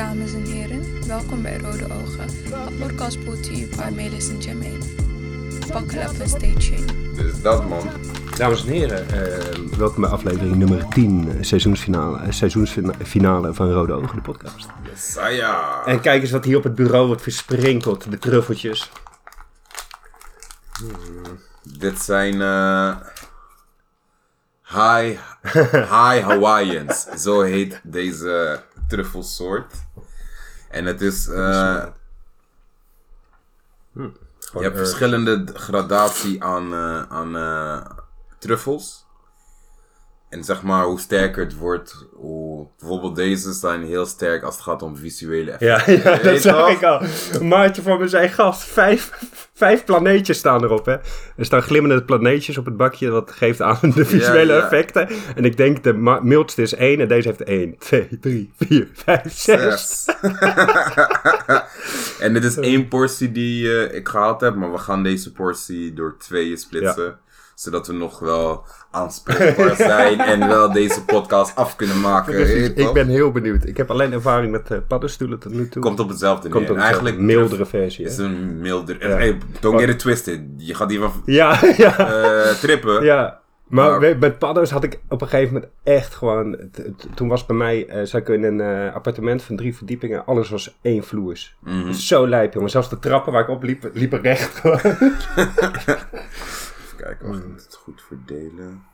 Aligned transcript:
dames 0.00 0.32
en 0.32 0.44
heren. 0.44 1.06
Welkom 1.06 1.42
bij 1.42 1.58
Rode 1.58 1.84
Ogen, 1.84 2.28
een 2.68 2.76
podcast 2.78 3.24
brought 3.24 3.42
to 3.42 3.52
you 3.52 3.68
by 3.76 3.94
Melis 3.94 4.28
en 4.28 4.38
Jermaine. 4.38 4.78
Buckle 5.72 6.00
up 6.00 6.20
and 6.20 6.28
stay 6.28 6.54
tuned. 6.54 7.16
Dus 7.16 7.42
dat 7.42 7.68
man. 7.68 7.88
Dames 8.36 8.64
en 8.64 8.72
heren, 8.72 9.08
eh, 9.08 9.76
welkom 9.78 10.00
bij 10.00 10.10
aflevering 10.10 10.56
nummer 10.56 10.88
10, 10.88 11.28
eh, 11.28 11.42
seizoensfinale, 11.42 12.18
eh, 12.18 12.30
seizoensfinale 12.30 13.54
van 13.54 13.72
Rode 13.72 13.92
Ogen, 13.92 14.16
de 14.16 14.22
podcast. 14.22 14.68
Saya. 14.96 15.84
En 15.84 16.00
kijk 16.00 16.22
eens 16.22 16.30
wat 16.30 16.44
hier 16.44 16.56
op 16.56 16.64
het 16.64 16.74
bureau 16.74 17.06
wordt 17.06 17.22
versprinkeld, 17.22 18.10
de 18.10 18.18
truffeltjes. 18.18 18.90
Dit 21.78 21.98
zijn 21.98 22.42
eh 22.42 22.96
high, 24.70 25.18
high 25.96 26.22
Hawaiians. 26.22 27.06
Zo 27.16 27.40
heet 27.40 27.80
deze 27.82 28.62
truffelsoort. 28.90 29.74
En 30.70 30.84
het 30.84 31.00
is... 31.00 31.28
eh 31.28 31.86
je 34.52 34.62
hebt 34.66 34.76
verschillende 34.76 35.44
gradatie 35.54 36.44
aan, 36.44 36.74
eh, 36.74 37.02
aan 37.02 37.36
eh, 37.36 37.90
truffels. 38.38 39.06
En 40.30 40.44
zeg 40.44 40.62
maar, 40.62 40.84
hoe 40.84 41.00
sterker 41.00 41.44
het 41.44 41.56
wordt, 41.56 42.06
hoe... 42.12 42.68
Bijvoorbeeld 42.78 43.16
deze 43.16 43.52
zijn 43.52 43.84
heel 43.84 44.06
sterk 44.06 44.42
als 44.42 44.54
het 44.54 44.64
gaat 44.64 44.82
om 44.82 44.96
visuele 44.96 45.50
effecten. 45.50 46.12
ja 46.12 46.22
dat 46.22 46.40
zag 46.40 46.70
ik 46.70 46.82
al. 46.82 47.00
Maatje 47.42 47.82
van 47.82 47.98
me 47.98 48.08
zei, 48.08 48.28
gast, 48.28 48.62
vijf, 48.62 49.10
vijf 49.54 49.84
planeetjes 49.84 50.38
staan 50.38 50.64
erop, 50.64 50.86
hè. 50.86 50.92
Er 51.36 51.44
staan 51.44 51.62
glimmende 51.62 52.04
planeetjes 52.04 52.58
op 52.58 52.64
het 52.64 52.76
bakje, 52.76 53.10
wat 53.10 53.30
geeft 53.30 53.62
aan 53.62 53.78
de 53.94 54.04
visuele 54.04 54.52
ja. 54.52 54.62
effecten. 54.62 55.08
En 55.34 55.44
ik 55.44 55.56
denk, 55.56 55.82
de 55.82 56.20
mildste 56.22 56.62
is 56.62 56.74
één 56.74 57.00
en 57.00 57.08
deze 57.08 57.28
heeft 57.28 57.42
één, 57.42 57.78
twee, 57.78 58.08
drie, 58.20 58.52
vier, 58.56 58.88
vijf, 58.92 59.32
zes. 59.32 60.04
Zes. 60.04 60.16
en 62.24 62.32
dit 62.32 62.44
is 62.44 62.56
één 62.56 62.88
portie 62.88 63.32
die 63.32 63.78
eh, 63.78 63.96
ik 63.96 64.08
gehaald 64.08 64.40
heb, 64.40 64.54
maar 64.54 64.72
we 64.72 64.78
gaan 64.78 65.02
deze 65.02 65.32
portie 65.32 65.92
door 65.92 66.16
tweeën 66.18 66.56
splitsen. 66.56 67.18
Zodat 67.60 67.86
we 67.86 67.92
nog 67.92 68.18
wel 68.18 68.64
aanspreekbaar 68.90 69.76
zijn 69.76 70.20
en 70.32 70.48
wel 70.48 70.72
deze 70.72 71.04
podcast 71.04 71.56
af 71.56 71.76
kunnen 71.76 72.00
maken. 72.00 72.34
Precies, 72.34 72.68
ik 72.74 72.92
ben 72.92 73.08
heel 73.08 73.32
benieuwd. 73.32 73.64
Ik 73.64 73.76
heb 73.76 73.90
alleen 73.90 74.12
ervaring 74.12 74.52
met 74.52 74.70
eh, 74.70 74.78
paddenstoelen 74.88 75.38
tot 75.38 75.52
nu 75.52 75.68
toe. 75.68 75.82
Komt 75.82 76.00
op 76.00 76.08
hetzelfde 76.08 76.48
neer. 76.48 76.56
Komt 76.56 76.68
op 76.70 76.74
En 76.74 76.80
een 76.80 76.86
Eigenlijk 76.86 77.18
mildere 77.18 77.66
versie, 77.66 78.04
is 78.04 78.16
hè? 78.16 78.24
een 78.24 78.60
mildere. 78.60 79.08
Ja. 79.08 79.16
Hey, 79.16 79.38
don't 79.60 79.80
get 79.80 79.88
it 79.88 79.98
twisted. 79.98 80.40
Je 80.56 80.74
gaat 80.74 80.90
hier 80.90 81.00
van 81.00 81.22
Ja, 81.24 81.58
ja. 81.76 81.98
eh, 81.98 82.50
trippen. 82.50 83.04
Ja, 83.04 83.40
maar 83.68 84.00
met 84.18 84.38
paddo's 84.38 84.70
had 84.70 84.84
ik 84.84 85.00
op 85.08 85.22
een 85.22 85.28
gegeven 85.28 85.52
moment 85.54 85.72
echt 85.82 86.14
gewoon... 86.14 86.56
Toen 87.14 87.28
was 87.28 87.46
bij 87.46 87.56
mij, 87.56 87.86
eh 87.86 88.04
zat 88.04 88.20
ik 88.20 88.28
in 88.28 88.42
een 88.42 88.92
appartement 88.92 89.42
van 89.42 89.56
drie 89.56 89.76
verdiepingen. 89.76 90.26
Alles 90.26 90.50
was 90.50 90.78
één 90.82 91.04
vloers. 91.04 91.56
Mhm. 91.60 91.92
Zo 91.92 92.28
lijp, 92.28 92.54
jongen. 92.54 92.70
Zelfs 92.70 92.90
de 92.90 92.98
trappen 92.98 93.32
waar 93.32 93.42
ik 93.42 93.48
op 93.48 93.62
liep, 93.62 93.90
liepen 93.92 94.20
recht 94.20 94.60
kijken, 97.02 97.28
wacht, 97.28 97.38
ik 97.42 97.48
moet 97.48 97.62
het 97.64 97.74
goed 97.74 98.02
verdelen. 98.02 98.84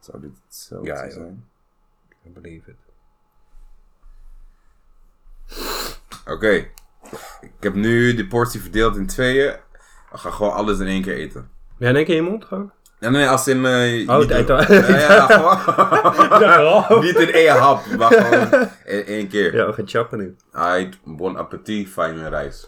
Zou 0.00 0.20
dit 0.20 0.30
hetzelfde 0.46 0.86
Ja, 0.88 1.04
ja. 1.04 1.10
zijn? 1.10 1.48
I 2.26 2.30
believe 2.30 2.70
it. 2.70 2.76
Oké. 6.26 6.50
Ik 7.40 7.52
heb 7.60 7.74
nu 7.74 8.14
de 8.14 8.26
portie 8.26 8.60
verdeeld 8.60 8.96
in 8.96 9.06
tweeën. 9.06 9.56
We 10.10 10.18
gaan 10.18 10.32
gewoon 10.32 10.52
alles 10.52 10.78
in 10.78 10.86
één 10.86 11.02
keer 11.02 11.14
eten. 11.14 11.50
Ja, 11.78 11.88
in 11.88 11.96
één 11.96 12.04
keer 12.04 12.16
in 12.16 12.24
je 12.24 12.30
mond 12.30 12.44
gewoon? 12.44 12.72
Nee, 12.98 13.10
nee, 13.10 13.28
als 13.28 13.48
in... 13.48 13.64
eh, 13.66 14.08
Oh, 14.08 14.18
niet, 14.18 14.28
het 14.32 14.46
ja, 14.46 14.58
eten- 14.68 14.98
ja, 14.98 15.26
gewoon. 15.26 17.02
niet 17.04 17.16
in 17.16 17.32
één 17.32 17.56
hap, 17.56 17.86
maar 17.86 18.12
gewoon 18.12 18.68
in 18.84 19.04
één 19.04 19.28
keer. 19.28 19.54
Ja, 19.56 19.66
we 19.66 19.72
gaan 19.72 19.88
chappen 19.88 20.18
nu. 20.18 20.36
Aight, 20.52 20.98
bon 21.04 21.36
appetit, 21.36 21.88
fijne 21.88 22.28
reis. 22.28 22.66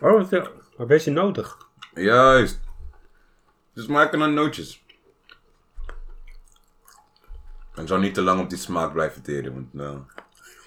Oh, 0.00 0.28
wat, 0.30 0.50
wat 0.86 0.90
is 0.90 1.04
je 1.04 1.10
nodig? 1.10 1.58
Juist. 1.94 2.60
Dus 3.72 3.86
maken 3.86 4.18
dan 4.18 4.34
nootjes. 4.34 4.84
Ik 7.74 7.88
zou 7.88 8.00
niet 8.00 8.14
te 8.14 8.22
lang 8.22 8.40
op 8.40 8.48
die 8.48 8.58
smaak 8.58 8.92
blijven 8.92 9.22
teren, 9.22 9.52
want 9.52 9.74
nou... 9.74 9.98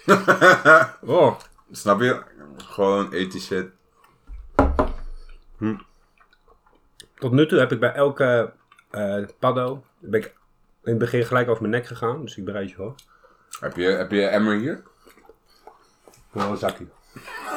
Oh, 1.15 1.39
Snap 1.71 2.01
je? 2.01 2.21
Gewoon 2.57 3.09
die 3.09 3.39
shit. 3.39 3.67
tot 7.15 7.31
nu 7.31 7.47
toe 7.47 7.59
heb 7.59 7.71
ik 7.71 7.79
bij 7.79 7.93
elke 7.93 8.53
eh 8.89 9.23
paddo... 9.39 9.83
Ben 9.99 10.19
ik 10.19 10.25
in 10.83 10.89
het 10.89 10.97
begin 10.97 11.25
gelijk 11.25 11.49
over 11.49 11.61
mijn 11.61 11.73
nek 11.73 11.85
gegaan. 11.85 12.21
Dus 12.21 12.37
ik 12.37 12.45
bereid 12.45 12.69
je 12.69 12.75
voor. 12.75 12.95
Heb 13.59 13.75
je, 13.75 13.83
heb 13.83 14.11
je 14.11 14.25
emmer 14.25 14.57
hier? 14.57 14.83
Nou, 16.31 16.51
een 16.51 16.57
zakje. 16.57 16.85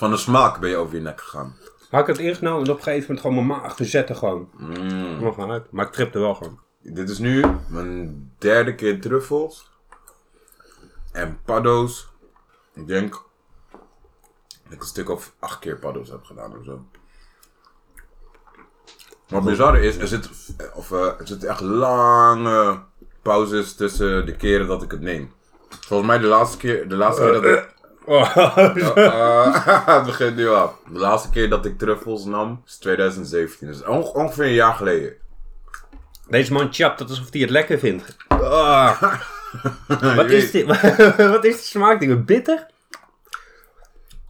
Van 0.00 0.10
de 0.10 0.16
smaak 0.16 0.60
ben 0.60 0.70
je 0.70 0.76
over 0.76 0.94
je 0.94 1.00
nek 1.00 1.20
gegaan. 1.20 1.56
Had 1.90 2.00
ik 2.00 2.06
het 2.06 2.18
ingenomen 2.18 2.64
en 2.64 2.70
op 2.70 2.76
een 2.76 2.82
gegeven 2.82 3.06
moment 3.06 3.20
gewoon 3.20 3.46
mijn 3.46 3.60
maag 3.60 3.76
te 3.76 3.84
zetten 3.84 4.16
gewoon. 4.16 4.50
Mm. 4.56 5.22
Nog 5.22 5.48
uit. 5.48 5.72
Maar 5.72 5.86
ik 5.86 5.92
tripte 5.92 6.18
wel 6.18 6.34
gewoon. 6.34 6.60
Dit 6.82 7.10
is 7.10 7.18
nu 7.18 7.44
mijn 7.68 8.32
derde 8.38 8.74
keer 8.74 9.00
truffels. 9.00 9.70
En 11.12 11.40
paddo's. 11.44 12.08
Ik 12.74 12.86
denk 12.86 13.12
dat 14.62 14.72
ik 14.72 14.80
een 14.80 14.86
stuk 14.86 15.08
of 15.08 15.34
acht 15.38 15.58
keer 15.58 15.76
paddo's 15.76 16.08
heb 16.08 16.24
gedaan 16.24 16.58
of 16.58 16.64
zo. 16.64 16.84
Wat 19.28 19.44
bizar 19.44 19.78
is, 19.78 19.96
er 19.96 20.08
zit, 20.08 20.30
of, 20.74 20.92
eh, 20.92 21.06
er 21.06 21.26
zitten 21.26 21.48
echt 21.48 21.60
lange 21.60 22.82
pauzes 23.22 23.74
tussen 23.74 24.26
de 24.26 24.36
keren 24.36 24.66
dat 24.66 24.82
ik 24.82 24.90
het 24.90 25.00
neem. 25.00 25.32
Volgens 25.80 26.08
mij 26.08 26.18
de 26.18 26.26
laatste 26.26 26.56
keer, 26.56 26.88
de 26.88 26.96
laatste 26.96 27.22
keer 27.22 27.32
dat 27.32 27.44
ik... 27.44 27.78
Oh. 28.04 28.36
Eh, 28.96 29.66
het 29.96 30.04
begint 30.04 30.36
nu 30.36 30.48
al. 30.48 30.74
De 30.92 30.98
laatste 30.98 31.30
keer 31.30 31.48
dat 31.50 31.64
ik 31.64 31.78
truffels 31.78 32.24
nam 32.24 32.62
is 32.66 32.76
2017. 32.78 33.66
Dus 33.66 33.84
onge- 33.84 34.12
ongeveer 34.12 34.44
een 34.44 34.52
jaar 34.52 34.74
geleden. 34.74 35.12
Deze 36.28 36.52
man 36.52 36.68
chapt 36.72 36.98
dat 36.98 37.08
alsof 37.08 37.30
hij 37.32 37.40
het 37.40 37.50
lekker 37.50 37.78
vindt. 37.78 38.16
Ah. 38.28 39.02
Wat 40.16 40.30
is 40.30 40.50
dit? 40.50 40.66
Wat 41.16 41.44
is 41.44 41.56
de 41.56 41.62
smaak? 41.62 42.24
Bitter? 42.26 42.66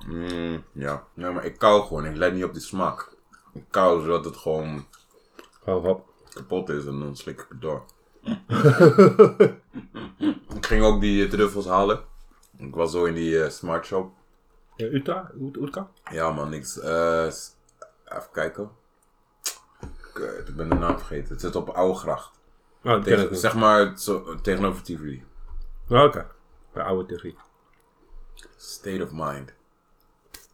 Mm, 0.06 0.64
ja. 0.72 1.02
Nee, 1.14 1.30
maar 1.30 1.44
ik 1.44 1.58
kou 1.58 1.86
gewoon. 1.86 2.04
Ik 2.06 2.16
let 2.16 2.34
niet 2.34 2.44
op 2.44 2.52
die 2.52 2.62
smaak. 2.62 3.08
Ik 3.54 3.62
kou 3.70 4.00
zodat 4.04 4.24
het 4.24 4.36
gewoon 4.36 4.86
Oh, 5.64 6.00
kapot 6.34 6.68
is 6.68 6.86
en 6.86 6.98
dan 7.00 7.16
slik 7.16 7.40
ik 7.40 7.46
het 7.48 7.60
door. 7.60 7.82
ik 10.56 10.66
ging 10.66 10.82
ook 10.84 11.00
die 11.00 11.28
truffels 11.28 11.66
halen. 11.66 12.00
Ik 12.60 12.74
was 12.74 12.90
zo 12.92 13.04
in 13.04 13.14
die 13.14 13.42
eh, 13.42 13.50
smart 13.50 13.86
shop. 13.86 14.12
Ja, 14.76 14.86
Uta? 14.86 15.30
Ut- 15.40 15.56
Utka? 15.56 15.90
Ja 16.10 16.30
man, 16.30 16.48
niks. 16.48 16.78
eh, 16.80 17.24
even 18.04 18.28
kijken. 18.32 18.70
Kut, 20.12 20.48
ik 20.48 20.56
ben 20.56 20.68
de 20.68 20.74
naam 20.74 20.98
vergeten. 20.98 21.28
Het 21.28 21.40
zit 21.40 21.56
op 21.56 21.68
Oude 21.68 21.98
Gracht. 21.98 22.30
Oh, 22.84 22.92
dat 22.92 23.04
Tegen, 23.04 23.36
zeg 23.36 23.54
maar 23.54 23.98
zo, 23.98 24.40
tegenover 24.40 24.82
Tivoli. 24.82 25.24
Oh, 25.88 26.02
Oké. 26.04 26.26
Bij 26.72 26.82
oude 26.84 27.06
theorie. 27.06 27.36
State 28.56 29.02
of 29.02 29.10
Mind. 29.12 29.52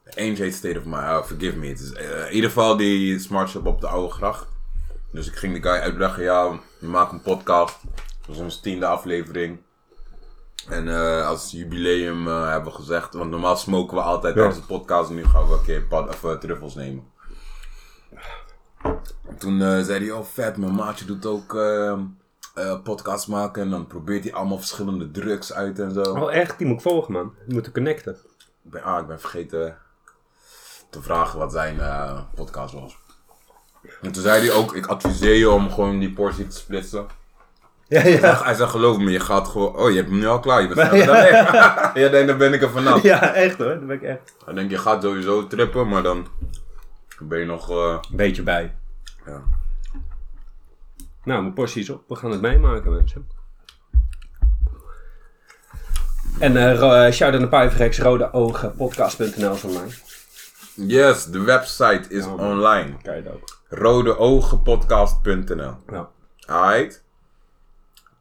Eentje 0.05 0.43
heet 0.43 0.55
State 0.55 0.79
of 0.79 0.85
Mind. 0.85 0.97
Oh, 1.03 1.23
forgive 1.23 1.57
me. 1.59 1.67
Het 1.67 1.81
is, 1.81 1.93
eh, 1.93 2.27
in 2.29 2.33
ieder 2.35 2.51
geval 2.51 2.77
die 2.77 3.19
smart 3.19 3.49
shop 3.49 3.67
op 3.67 3.81
de 3.81 3.87
Oude 3.89 4.13
Gracht. 4.13 4.47
Dus 5.13 5.27
ik 5.29 5.35
ging 5.37 5.55
de 5.55 5.63
guy 5.69 5.81
uitleggen. 5.81 6.23
Ja, 6.23 6.61
we 6.79 6.87
maken 6.87 7.15
een 7.15 7.23
podcast. 7.23 7.79
Dat 8.27 8.35
is 8.37 8.41
onze 8.43 8.61
tiende 8.61 8.87
aflevering. 8.87 9.59
En 10.69 10.89
eh, 10.89 11.27
als 11.29 11.51
jubileum 11.51 12.29
eh, 12.29 12.49
hebben 12.49 12.73
we 12.73 12.79
gezegd. 12.79 13.15
Want 13.15 13.31
normaal 13.31 13.57
smoken 13.57 13.97
we 13.97 14.03
altijd 14.03 14.35
Ja. 14.35 14.41
tijdens 14.41 14.61
de 14.67 14.73
podcast. 14.75 15.09
En 15.11 15.17
nu 15.17 15.25
gaan 15.25 15.49
we 15.49 15.53
een 15.55 15.63
keer 15.65 15.83
pad, 15.83 16.09
of, 16.09 16.25
eh, 16.25 16.33
truffels 16.33 16.75
nemen. 16.75 17.05
En 19.29 19.39
toen 19.39 19.59
zei 19.85 19.99
hij, 20.07 20.11
oh 20.11 20.25
vet, 20.25 20.57
mijn 20.57 20.75
maatje 20.75 21.05
doet 21.05 21.27
ook 21.27 21.55
eh 21.55 21.99
eh, 22.55 22.83
podcast 22.83 23.29
maken. 23.29 23.63
En 23.63 23.71
dan 23.71 23.87
probeert 23.87 24.25
hij 24.25 24.33
allemaal 24.33 24.59
verschillende 24.59 25.11
drugs 25.11 25.53
uit 25.53 25.79
en 25.79 25.93
zo. 25.93 26.01
Oh, 26.03 26.33
echt? 26.35 26.59
Die 26.59 26.67
moet 26.67 26.77
ik 26.77 26.83
volgen, 26.83 27.13
man. 27.13 27.35
Die 27.45 27.55
moeten 27.55 27.73
connecten. 27.73 28.13
Ik 28.65 28.71
ben, 28.71 28.83
ah, 28.83 29.01
ik 29.01 29.07
ben 29.07 29.21
vergeten 29.21 29.79
te 30.91 31.03
vragen 31.03 31.39
wat 31.39 31.53
zijn 31.53 31.81
podcast 32.35 32.75
was. 32.75 32.99
En 34.03 34.13
toen 34.13 34.23
zei 34.23 34.47
hij 34.47 34.57
ook, 34.57 34.75
ik 34.75 34.87
adviseer 34.87 35.35
je 35.35 35.51
om 35.51 35.71
gewoon 35.71 35.99
die 35.99 36.13
portie 36.13 36.47
te 36.47 36.57
splitsen. 36.57 37.07
Ja, 37.89 38.01
Hij 38.01 38.21
ja. 38.21 38.43
Hij 38.45 38.55
zegt, 38.55 38.71
geloof 38.71 38.99
me, 38.99 39.11
je 39.11 39.21
gaat 39.21 39.49
gewoon... 39.49 39.77
Oh, 39.77 39.91
je 39.91 39.97
hebt 39.97 40.09
hem 40.09 40.19
nu 40.19 40.27
al 40.27 40.41
klaar, 40.41 40.63
je 40.63 40.69
bent 40.75 40.89
sneller 40.89 41.07
dan. 41.07 41.17
Je 42.03 42.09
denkt, 42.15 42.29
dan 42.29 42.39
ben 42.39 42.53
ik 42.53 42.63
er 42.63 42.71
vanaf. 42.71 43.03
Ja, 43.03 43.35
echt 43.35 43.59
hoor. 43.59 43.67
Dat 43.69 43.87
ben 43.87 43.97
ik 43.97 44.03
echt. 44.03 44.35
Dan 44.45 44.55
denk 44.55 44.71
je, 44.71 44.79
gaat 44.79 45.03
sowieso 45.03 45.47
trippen, 45.47 45.89
maar 45.89 46.03
dan 46.03 46.27
ben 47.19 47.39
je 47.39 47.45
nog... 47.45 47.71
eh, 47.71 47.99
Een 48.11 48.17
beetje 48.17 48.43
bij. 48.43 48.75
ja. 49.27 49.43
Nou, 51.25 51.41
mijn 51.43 51.55
portie 51.55 51.83
is 51.83 51.91
op. 51.91 52.03
We 52.09 52.15
gaan 52.15 52.31
het 52.31 52.41
meemaken, 52.41 52.93
mensen. 52.95 53.29
En 56.39 56.57
eh 56.57 56.79
ro- 56.79 56.93
eh, 56.93 57.13
shout-out 57.13 57.41
naar 57.41 57.49
Pijverrex, 57.51 57.99
rode 57.99 58.33
ogen, 58.33 58.75
podcast.nl 58.77 59.55
is 59.55 59.65
online. 59.65 59.91
Yes, 60.75 61.25
de 61.25 61.41
website 61.41 62.03
is 62.09 62.25
Ja, 62.25 62.31
man. 62.31 62.41
online. 62.41 62.97
Kijk 63.03 63.27
ook. 63.29 63.59
rodeogenpodcast.nl 63.69 65.75
Ja. 65.91 66.09
Alright? 66.47 67.05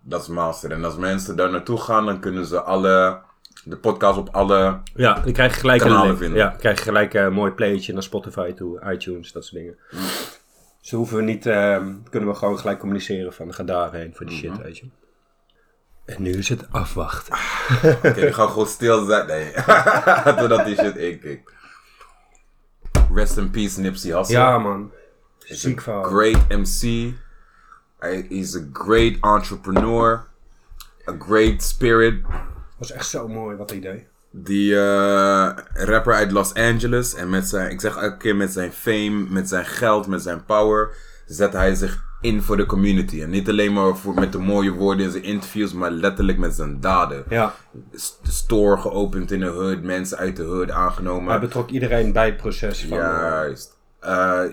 Dat 0.07 0.22
is 0.22 0.28
master. 0.28 0.72
En 0.72 0.84
als 0.84 0.96
mensen 0.96 1.36
daar 1.36 1.52
naartoe 1.52 1.81
gaan, 1.81 2.06
dan 2.06 2.19
kunnen 2.19 2.46
ze 2.46 2.62
alle, 2.62 3.22
de 3.63 3.78
podcast 3.78 4.18
op 4.18 4.30
alle... 4.31 4.80
Ja, 4.96 5.13
dan 5.13 5.34
krijg 5.34 5.54
je 5.54 5.60
gelijk 5.60 5.81
Kanalen 5.81 6.10
een 6.10 6.18
vinden. 6.18 6.38
Ja, 6.38 6.50
dan 6.50 6.57
krijg 6.57 6.78
je 6.78 6.84
gelijk 6.84 7.13
een 7.13 7.34
mooi 7.34 7.52
playtje 7.52 7.94
naar 7.94 8.04
Spotify 8.04 8.54
toe, 8.54 8.92
iTunes, 8.92 9.31
dat 9.31 9.46
soort 9.46 9.62
dingen. 9.62 9.78
Dus 10.81 10.90
dan 10.90 11.00
hoeven 11.00 11.18
we 11.18 11.24
niet, 11.24 11.46
ehm, 11.46 11.94
kunnen 12.10 12.30
we 12.30 12.36
gewoon 12.36 12.60
gelijk 12.60 12.80
communiceren 12.80 13.34
van 13.34 13.54
ga 13.54 13.63
daarheen 13.63 14.13
voor 14.16 14.25
die 14.25 14.38
shit, 14.38 14.57
weet 14.57 14.78
je. 14.78 14.86
En 16.06 16.22
nu 16.22 16.31
is 16.31 16.50
het 16.50 16.66
afwachten. 16.72 17.38
Oké, 17.84 18.13
die 18.13 18.34
gaan 18.34 18.50
gewoon 18.50 18.68
stil 18.68 19.06
zijn. 19.06 19.28
Nee. 19.28 19.51
Totdat 20.40 20.66
die 20.66 20.75
shit 20.75 20.96
inkikt. 20.96 21.54
Rest 23.13 23.38
in 23.38 23.50
peace, 23.50 23.80
Nipsey 23.80 24.18
Hussle. 24.18 24.36
Ja 24.36 24.58
man, 24.58 24.92
ziek 25.38 25.81
verhaal. 25.81 26.04
Great 26.04 26.48
MC. 26.50 27.13
Hij 28.06 28.25
is 28.30 28.56
a 28.56 28.60
great 28.74 29.13
entrepreneur. 29.22 30.25
A 31.07 31.16
great 31.19 31.63
spirit. 31.63 32.16
was 32.78 32.92
echt 32.92 33.07
zo 33.07 33.28
mooi 33.28 33.56
wat 33.56 33.69
hij 33.69 33.80
deed. 33.80 34.04
Die 34.31 34.75
eh, 34.75 35.50
rapper 35.74 36.13
uit 36.13 36.31
Los 36.31 36.54
Angeles. 36.54 37.13
En 37.13 37.30
met 37.30 37.48
zijn, 37.48 37.72
ik 37.72 37.81
zeg 37.81 37.96
elke 37.96 38.18
keer 38.18 38.36
met 38.36 38.52
zijn 38.52 38.72
fame, 38.72 39.25
met 39.30 39.50
zijn 39.50 39.66
geld, 39.66 40.07
met 40.07 40.22
zijn 40.22 40.46
power. 40.46 40.90
Zet 41.25 41.54
hij 41.54 41.75
zich 41.75 42.04
in 42.22 42.42
voor 42.42 42.57
de 42.57 42.66
community. 42.66 43.22
En 43.22 43.30
niet 43.30 43.50
alleen 43.50 43.74
maar 43.74 43.96
voor, 43.96 44.13
met 44.13 44.31
de 44.31 44.38
mooie 44.38 44.72
woorden 44.72 45.06
in 45.06 45.12
zijn 45.12 45.24
interviews, 45.24 45.74
maar 45.74 45.92
letterlijk 45.92 46.38
met 46.38 46.54
zijn 46.54 46.80
daden. 46.80 47.24
Ja, 47.30 47.54
store 48.24 48.78
geopend 48.78 49.31
in 49.31 49.40
de 49.40 49.46
hood, 49.46 49.81
mensen 49.81 50.18
uit 50.18 50.36
de 50.36 50.44
hood 50.44 50.72
aangenomen. 50.72 51.30
hij 51.30 51.40
betrok 51.40 51.69
iedereen 51.69 52.13
bij 52.13 52.25
het 52.25 52.38
proces 52.38 52.86
van... 52.86 52.98
Juist. 52.98 53.78
Eh, 54.00 54.44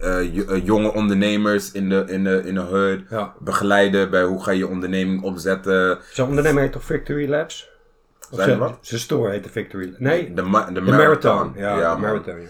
eh, 0.00 0.48
eh, 0.50 0.64
jonge 0.64 0.92
ondernemers 0.92 1.72
in 1.72 1.88
de, 1.88 2.04
in, 2.06 2.24
de, 2.24 2.42
in 2.44 2.54
de 2.54 2.60
hood. 2.60 3.00
Ja. 3.10 3.34
Begeleiden 3.38 4.10
bij 4.10 4.22
hoe 4.24 4.42
ga 4.42 4.50
je 4.50 4.66
onderneming 4.68 5.22
opzetten. 5.22 5.98
Zijn 6.12 6.28
ondernemer 6.28 6.62
heet 6.62 6.72
toch 6.72 6.84
Victory 6.84 7.28
Labs? 7.30 7.68
Of 8.30 8.38
Zijn 8.42 8.58
wat? 8.58 8.78
Zijn 8.80 9.00
store 9.00 9.30
heet 9.30 9.44
de 9.44 9.50
Victory 9.50 9.94
Nee, 9.98 10.34
De, 10.34 10.42
ma- 10.42 10.70
de, 10.70 10.80
marathon. 10.80 11.34
Marathon. 11.34 11.52
Ja, 11.56 11.94
de. 11.94 12.00
Marathon. 12.00 12.40
Ja. 12.40 12.46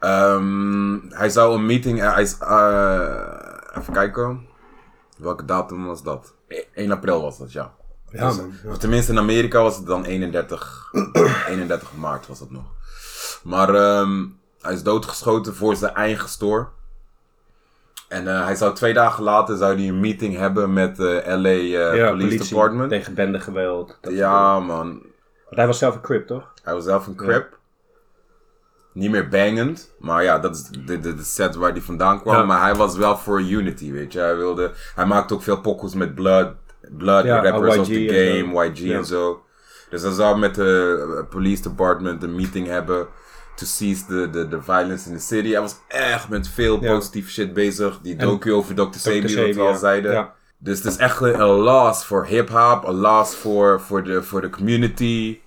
Ehm, 0.00 0.98
hij 1.08 1.28
zou 1.28 1.54
een 1.54 1.66
meeting. 1.66 2.00
eh, 2.02 2.12
hij 2.14 2.22
is, 2.22 2.34
even 3.80 3.92
kijken. 3.92 4.46
Welke 5.18 5.44
datum 5.44 5.86
was 5.86 6.02
dat? 6.02 6.34
E- 6.48 6.64
1 6.74 6.90
april 6.92 7.22
was 7.22 7.38
dat, 7.38 7.52
ja. 7.52 7.74
Ja, 8.10 8.26
Dus- 8.28 8.36
man. 8.36 8.52
Ja. 8.64 8.70
Of 8.70 8.78
tenminste, 8.78 9.12
in 9.12 9.18
Amerika 9.18 9.62
was 9.62 9.76
het 9.76 9.86
dan 9.86 10.04
31, 10.04 10.90
31 11.48 11.94
maart 11.96 12.26
was 12.26 12.38
dat 12.38 12.50
nog. 12.50 12.64
Maar 13.42 13.74
ehm, 13.74 14.24
hij 14.60 14.72
is 14.72 14.82
doodgeschoten 14.82 15.54
voor 15.54 15.76
zijn 15.76 15.94
eigen 15.94 16.28
store. 16.28 16.66
En 18.08 18.28
eh, 18.28 18.44
hij 18.44 18.54
zou 18.54 18.74
twee 18.74 18.92
dagen 18.92 19.24
later 19.24 19.56
zou 19.56 19.74
hij 19.74 19.88
een 19.88 20.00
meeting 20.00 20.36
hebben 20.36 20.72
met 20.72 20.96
de 20.96 21.22
LA 21.26 21.48
eh, 21.48 21.96
Ja, 21.96 22.10
Police, 22.10 22.48
Department. 22.48 22.90
Tegen 22.90 23.14
bendegeweld. 23.14 23.98
soort. 24.02 24.14
Ja, 24.14 24.60
man. 24.60 24.88
Want 25.44 25.56
hij 25.56 25.66
was 25.66 25.78
zelf 25.78 25.94
een 25.94 26.00
crip, 26.00 26.26
toch? 26.26 26.52
Hij 26.62 26.74
was 26.74 26.84
zelf 26.84 27.06
een 27.06 27.14
crip. 27.14 27.56
Niet 28.92 29.10
meer 29.10 29.28
bangend. 29.28 29.94
Maar 29.98 30.22
ja, 30.22 30.38
dat 30.38 30.56
is 30.56 30.64
de, 30.64 31.00
de, 31.00 31.14
de 31.14 31.22
set 31.22 31.54
waar 31.54 31.72
hij 31.72 31.80
vandaan 31.80 32.20
kwam. 32.20 32.36
Ja. 32.36 32.42
Maar 32.42 32.60
hij 32.60 32.74
was 32.74 32.96
wel 32.96 33.16
voor 33.16 33.40
unity, 33.42 33.92
weet 33.92 34.12
je. 34.12 34.18
Hij, 34.18 34.36
wilde, 34.36 34.70
hij 34.94 35.06
maakte 35.06 35.34
ook 35.34 35.42
veel 35.42 35.60
pokkels 35.60 35.94
met 35.94 36.14
Blood. 36.14 36.52
Blood, 36.90 37.24
rappers 37.24 37.74
YG 37.74 37.80
of 37.80 37.86
the 37.86 38.08
en 38.08 38.46
game, 38.46 38.66
YG 38.66 38.90
en 38.92 39.04
zo. 39.04 39.42
Dus 39.90 40.02
hij 40.02 40.12
zou 40.12 40.38
met 40.38 40.54
de 40.54 41.04
eh, 41.18 41.28
police 41.28 41.62
department 41.62 42.22
een 42.22 42.34
meeting 42.34 42.66
hebben. 42.66 43.06
To 43.58 43.66
cease 43.66 44.06
the, 44.06 44.28
the, 44.30 44.48
the 44.48 44.60
violence 44.60 45.08
in 45.10 45.16
the 45.16 45.22
city. 45.22 45.50
Hij 45.50 45.60
was 45.60 45.76
echt 45.88 46.28
met 46.28 46.48
veel 46.48 46.78
positieve 46.78 47.30
shit 47.30 47.52
bezig. 47.52 47.98
Die 48.02 48.16
docu 48.16 48.52
over 48.52 48.74
Dr. 48.74 48.98
Sebi, 48.98 49.36
wat 49.36 49.54
we 49.54 49.60
al 49.60 49.74
zeiden. 49.74 50.30
Dus 50.58 50.78
het 50.78 50.86
is 50.86 50.96
echt 50.96 51.20
een 51.20 51.40
een 51.40 51.48
loss 51.48 52.04
voor 52.04 52.26
hip-hop, 52.26 52.84
een 52.84 52.94
loss 52.94 53.36
voor, 53.36 53.80
voor, 53.80 54.04
de, 54.04 54.22
voor 54.22 54.40
de 54.40 54.50
community. 54.50 55.38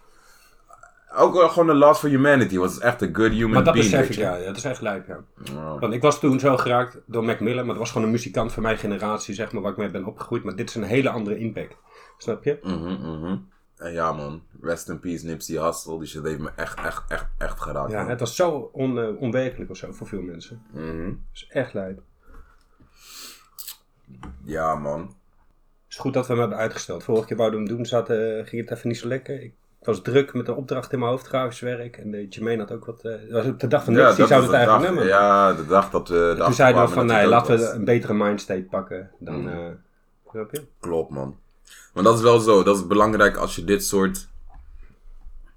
Ook 1.15 1.41
gewoon 1.51 1.69
een 1.69 1.77
loss 1.77 1.99
for 1.99 2.09
humanity. 2.09 2.57
Was 2.57 2.79
echt 2.79 3.01
een 3.01 3.15
good 3.15 3.31
human 3.31 3.51
Maar 3.51 3.63
dat 3.63 3.73
being. 3.73 3.91
besef 3.91 4.09
ik, 4.09 4.15
ja. 4.15 4.37
Dat 4.37 4.57
is 4.57 4.63
echt 4.63 4.81
lijp, 4.81 5.07
ja. 5.07 5.19
Ja. 5.43 5.79
Want 5.79 5.93
ik 5.93 6.01
was 6.01 6.19
toen 6.19 6.39
zo 6.39 6.57
geraakt 6.57 6.97
door 7.05 7.23
Mac 7.23 7.39
Miller, 7.39 7.65
maar 7.65 7.73
dat 7.73 7.77
was 7.77 7.91
gewoon 7.91 8.05
een 8.05 8.13
muzikant 8.13 8.51
van 8.53 8.63
mijn 8.63 8.77
generatie, 8.77 9.33
zeg 9.33 9.51
maar, 9.51 9.61
waar 9.61 9.71
ik 9.71 9.77
mee 9.77 9.89
ben 9.89 10.05
opgegroeid. 10.05 10.43
Maar 10.43 10.55
dit 10.55 10.69
is 10.69 10.75
een 10.75 10.83
hele 10.83 11.09
andere 11.09 11.37
impact. 11.37 11.75
Snap 12.17 12.43
je? 12.43 12.59
Mhm, 12.61 13.17
mhm. 13.17 13.37
En 13.81 13.91
ja 13.91 14.11
man, 14.13 14.41
rest 14.61 14.89
in 14.89 14.99
peace 14.99 15.25
Nipsey 15.25 15.63
Hussle. 15.63 15.99
Die 15.99 16.07
shit 16.07 16.23
heeft 16.23 16.39
me 16.39 16.51
echt, 16.55 16.79
echt, 16.79 17.03
echt, 17.07 17.27
echt 17.37 17.61
geraakt. 17.61 17.91
Ja, 17.91 17.99
man. 18.01 18.09
het 18.09 18.19
was 18.19 18.35
zo 18.35 18.69
on, 18.73 18.99
eh, 18.99 19.21
onwerkelijk 19.21 19.69
of 19.69 19.77
zo 19.77 19.91
voor 19.91 20.07
veel 20.07 20.21
mensen. 20.21 20.61
Mhm. 20.71 21.05
Dat 21.05 21.15
is 21.33 21.47
echt 21.49 21.73
lijp. 21.73 22.01
Ja 24.43 24.75
man. 24.75 24.99
Het 25.01 25.09
is 25.89 25.97
goed 25.97 26.13
dat 26.13 26.27
we 26.27 26.31
hem 26.31 26.41
hebben 26.41 26.57
uitgesteld. 26.57 27.03
Vorige 27.03 27.25
keer 27.25 27.37
wouden 27.37 27.59
we 27.59 27.65
hem 27.65 27.75
doen, 27.75 27.85
zat, 27.85 28.09
eh, 28.09 28.17
ging 28.17 28.61
het 28.61 28.71
even 28.71 28.87
niet 28.87 28.97
zo 28.97 29.07
lekker. 29.07 29.41
Ik 29.41 29.53
was 29.79 30.01
druk 30.01 30.33
met 30.33 30.47
een 30.47 30.55
opdracht 30.55 30.93
in 30.93 30.99
mijn 30.99 31.11
hoofd, 31.11 31.27
grafisch 31.27 31.59
werk. 31.59 31.97
En 31.97 32.11
de 32.11 32.27
Jermaine 32.27 32.61
had 32.61 32.71
ook 32.71 32.85
wat... 32.85 33.05
eh, 33.05 33.31
was 33.31 33.45
op 33.45 33.59
de 33.59 33.67
dag 33.67 33.83
van 33.83 33.93
niks, 33.93 34.15
die 34.15 34.27
zou 34.27 34.43
het 34.43 34.51
eigenlijk 34.51 34.85
nummer. 34.85 35.07
Ja, 35.07 35.53
de 35.53 35.65
dag 35.65 35.89
dat 35.89 36.09
we... 36.09 36.35
Toen 36.37 36.53
zeiden 36.53 36.81
we 36.81 36.87
van, 36.87 37.05
nee, 37.05 37.27
laten 37.27 37.57
we 37.57 37.69
een 37.69 37.85
betere 37.85 38.13
mindstate 38.13 38.67
pakken 38.69 39.11
dan... 39.19 39.41
Mm. 39.41 39.47
eh 39.47 40.41
je? 40.51 40.67
Klopt, 40.79 41.09
man. 41.09 41.39
Maar 41.93 42.03
dat 42.03 42.15
is 42.17 42.21
wel 42.21 42.39
zo. 42.39 42.63
Dat 42.63 42.75
is 42.77 42.87
belangrijk 42.87 43.37
als 43.37 43.55
je 43.55 43.63
dit 43.63 43.85
soort 43.85 44.27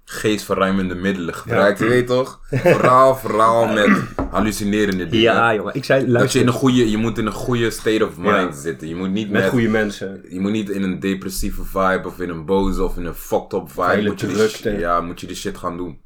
geestverruimende 0.07 0.95
middelen 0.95 1.33
gebruikt. 1.33 1.79
Je 1.79 1.85
weet 1.85 2.07
toch? 2.07 2.39
Vooral, 2.51 3.15
vooral 3.15 3.67
met 3.67 3.89
hallucinerende 4.29 5.07
dingen. 5.07 5.55
jongen, 5.55 5.73
ik 5.75 5.83
zei, 5.83 5.99
Dat 5.99 6.07
je, 6.07 6.13
luister, 6.13 6.41
in 6.41 6.47
een 6.47 6.53
goede, 6.53 6.89
je 6.89 6.97
moet 6.97 7.17
in 7.17 7.25
een 7.25 7.31
goede 7.31 7.69
state 7.69 8.05
of 8.05 8.17
mind 8.17 8.53
Ja. 8.53 8.61
zitten. 8.61 8.87
Je 8.87 8.95
moet 8.95 9.11
niet 9.11 9.29
met 9.29 9.41
met, 9.41 9.49
goede 9.51 9.67
mensen. 9.67 10.25
je 10.29 10.39
moet 10.39 10.51
niet 10.51 10.69
in 10.69 10.83
een 10.83 10.99
depressieve 10.99 11.63
vibe 11.63 12.01
of 12.05 12.19
in 12.19 12.29
een 12.29 12.45
boze 12.45 12.83
of 12.83 12.97
in 12.97 13.05
een 13.05 13.15
fucked 13.15 13.53
up 13.53 13.69
vibe. 13.71 13.87
Hele 13.87 14.09
Moet 14.09 14.19
je, 14.19 14.59
die, 14.61 14.77
ja, 14.77 15.01
moet 15.01 15.19
je 15.21 15.27
die 15.27 15.35
shit 15.35 15.57
gaan 15.57 15.77
doen. 15.77 15.99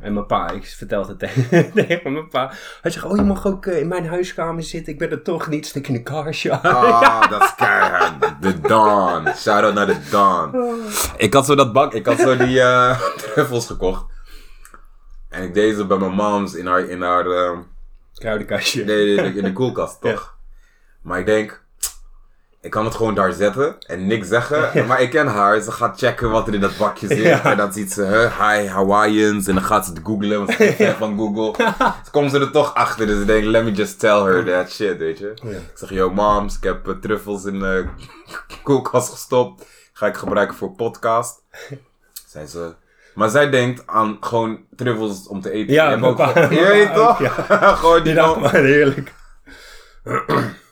En 0.00 0.12
mijn 0.12 0.26
pa, 0.26 0.50
ik 0.50 0.66
vertelde 0.66 1.08
het 1.08 1.18
tegen, 1.18 1.72
tegen 1.86 2.12
mijn 2.12 2.28
pa. 2.28 2.52
Hij 2.82 2.90
zegt, 2.90 3.04
oh 3.04 3.16
je 3.16 3.22
mag 3.22 3.46
ook 3.46 3.66
eh, 3.66 3.78
in 3.78 3.88
mijn 3.88 4.06
huiskamer 4.06 4.62
zitten. 4.62 4.92
Ik 4.92 4.98
ben 4.98 5.10
er 5.10 5.22
toch 5.22 5.48
niet, 5.48 5.66
stik 5.66 5.88
in 5.88 5.94
de 5.94 6.02
karsje 6.02 6.60
aan. 6.60 6.74
Ah, 6.74 7.30
dat 7.30 7.42
is 7.42 7.54
keihard. 7.54 8.42
De 8.42 8.60
Dawn. 8.60 9.28
Shout 9.36 9.64
out 9.64 9.74
naar 9.74 9.86
de 9.86 10.08
Dawn. 10.10 10.56
Ik 11.16 11.34
had 11.34 11.46
zo 11.46 11.54
dat 11.54 11.72
bak, 11.72 11.94
ik 11.94 12.06
had 12.06 12.18
zo 12.18 12.36
die 12.36 12.60
eh 12.60 13.00
truffels 13.16 13.66
gekocht. 13.66 14.04
En 15.28 15.42
ik 15.42 15.54
deed 15.54 15.76
ze 15.76 15.86
bij 15.86 15.98
mijn 15.98 16.12
moms 16.14 16.54
in 16.54 16.66
haar, 16.66 16.88
in 16.88 17.02
haar, 17.02 17.26
eh, 17.26 17.58
Kruidenkastje. 18.14 18.84
nee, 18.84 19.14
in 19.16 19.44
de 19.44 19.52
koelkast, 19.52 20.00
toch? 20.00 20.36
Maar 21.02 21.18
ik 21.18 21.26
denk, 21.26 21.65
ik 22.66 22.72
kan 22.72 22.84
het 22.84 22.94
gewoon 22.94 23.14
daar 23.14 23.32
zetten 23.32 23.76
en 23.86 24.06
niks 24.06 24.28
zeggen. 24.28 24.70
Maar 24.86 25.00
ik 25.00 25.10
ken 25.10 25.26
haar, 25.26 25.60
ze 25.60 25.72
gaat 25.72 25.98
checken 25.98 26.30
wat 26.30 26.46
er 26.48 26.54
in 26.54 26.60
dat 26.60 26.76
bakje 26.78 27.06
zit. 27.06 27.18
Ja. 27.18 27.44
En 27.44 27.56
dan 27.56 27.72
ziet 27.72 27.92
ze, 27.92 28.30
hi 28.38 28.66
Hawaiians. 28.66 29.46
En 29.46 29.54
dan 29.54 29.64
gaat 29.64 29.84
ze 29.84 29.90
het 29.90 30.00
googlen, 30.04 30.38
want 30.38 30.52
ze 30.52 30.64
is 30.64 30.94
van 30.98 31.16
Google. 31.18 31.64
Dus 32.02 32.10
komen 32.10 32.30
ze 32.30 32.38
er 32.38 32.50
toch 32.50 32.74
achter, 32.74 33.06
dus 33.06 33.20
ik 33.20 33.26
denk, 33.26 33.44
let 33.44 33.64
me 33.64 33.72
just 33.72 33.98
tell 33.98 34.22
her 34.22 34.44
that 34.44 34.70
shit, 34.70 34.98
weet 34.98 35.18
je. 35.18 35.32
Ja. 35.42 35.50
Ik 35.50 35.70
zeg, 35.74 35.90
yo 35.90 36.10
moms, 36.10 36.56
ik 36.56 36.62
heb 36.62 36.88
eh, 36.88 36.94
truffels 36.94 37.44
in 37.44 37.58
de 37.58 37.86
koelkast 38.62 39.10
gestopt. 39.10 39.66
Ga 39.92 40.06
ik 40.06 40.16
gebruiken 40.16 40.56
voor 40.56 40.70
podcast. 40.70 41.42
Zei 42.26 42.46
ze... 42.46 42.74
Maar 43.14 43.30
zij 43.30 43.50
denkt 43.50 43.82
aan 43.86 44.16
gewoon 44.20 44.58
truffels 44.76 45.28
om 45.28 45.40
te 45.40 45.50
eten. 45.50 45.74
Ja, 45.74 45.90
hebt 45.90 46.02
ook 46.02 46.18
Je 46.18 46.66
weet 46.68 46.94
toch? 46.94 47.18
gewoon 47.80 48.02
die 48.02 48.14
Die 48.14 48.36
maar 48.36 48.54
heerlijk. 48.54 49.12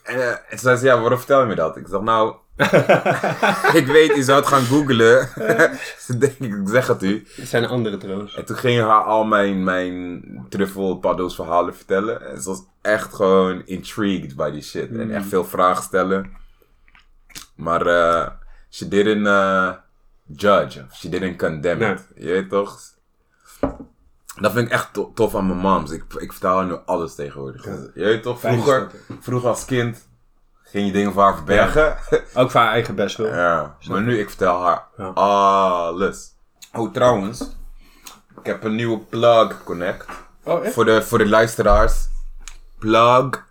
En 0.05 0.19
en 0.49 0.57
ze 0.57 0.57
zei 0.57 0.77
ze, 0.77 0.85
ja, 0.85 0.99
waarom 0.99 1.17
vertel 1.17 1.39
je 1.41 1.45
me 1.47 1.55
dat? 1.55 1.77
Ik 1.77 1.87
zeg, 1.87 2.01
nou... 2.01 2.35
ik 3.79 3.85
weet, 3.87 4.15
je 4.15 4.23
zou 4.23 4.39
het 4.39 4.47
gaan 4.47 4.63
googlen. 4.65 5.29
ze 6.05 6.17
denkt, 6.17 6.41
ik 6.41 6.53
zeg 6.65 6.87
het 6.87 7.03
u. 7.03 7.27
Het 7.35 7.47
zijn 7.47 7.65
andere 7.65 7.97
trouwens. 7.97 8.35
En 8.35 8.45
toen 8.45 8.55
ging 8.57 8.81
haar 8.81 9.03
al 9.03 9.23
mijn, 9.23 9.63
mijn 9.63 10.23
truffel 10.49 10.95
paddo's 10.97 11.35
verhalen 11.35 11.75
vertellen. 11.75 12.21
En 12.29 12.41
ze 12.41 12.49
was 12.49 12.63
echt 12.81 13.13
gewoon 13.13 13.65
intrigued 13.65 14.35
by 14.35 14.51
die 14.51 14.61
shit. 14.61 14.89
En 14.89 15.11
echt 15.11 15.25
veel 15.27 15.45
vragen 15.45 15.83
stellen. 15.83 16.31
Maar 17.55 17.85
eh 17.87 18.27
she 18.69 18.87
didn't 18.87 19.27
eh, 19.27 19.71
judge. 20.25 20.85
She 20.93 21.09
didn't 21.09 21.37
condemn 21.37 21.79
Nee. 21.79 21.91
it. 21.93 22.07
Je 22.15 22.25
weet 22.31 22.49
toch? 22.49 22.79
Dat 24.35 24.51
vind 24.51 24.65
ik 24.67 24.71
echt 24.73 24.93
to- 24.93 25.11
tof 25.15 25.35
aan 25.35 25.47
mijn 25.47 25.59
moms. 25.59 25.91
Ik, 25.91 26.03
ik 26.17 26.31
vertel 26.31 26.55
haar 26.55 26.65
nu 26.65 26.75
alles 26.85 27.15
tegenwoordig. 27.15 27.63
Je 27.65 27.91
weet 28.03 28.23
toch? 28.23 28.39
Vroeger, 28.39 28.91
vroeger 29.19 29.49
als 29.49 29.65
kind 29.65 30.07
ging 30.63 30.85
je 30.87 30.91
dingen 30.93 31.13
voor 31.13 31.23
haar 31.23 31.35
verbergen. 31.35 31.97
Ook 32.33 32.51
voor 32.51 32.59
haar 32.61 32.71
eigen 32.71 32.95
best 32.95 33.17
wel. 33.17 33.27
Ja, 33.35 33.77
maar 33.89 34.01
nu 34.01 34.19
ik 34.19 34.27
vertel 34.27 34.63
haar 34.63 34.83
Ja. 34.97 35.05
alles. 35.07 36.33
Oh, 36.73 36.93
trouwens. 36.93 37.41
Ik 38.39 38.45
heb 38.45 38.63
een 38.63 38.75
nieuwe 38.75 38.99
plug 38.99 39.63
connect. 39.63 40.05
Oh, 40.43 40.65
echt? 40.65 40.73
Voor 40.73 40.85
de, 40.85 41.01
voor 41.01 41.17
de 41.17 41.27
luisteraars. 41.27 42.07
Plug. 42.79 43.43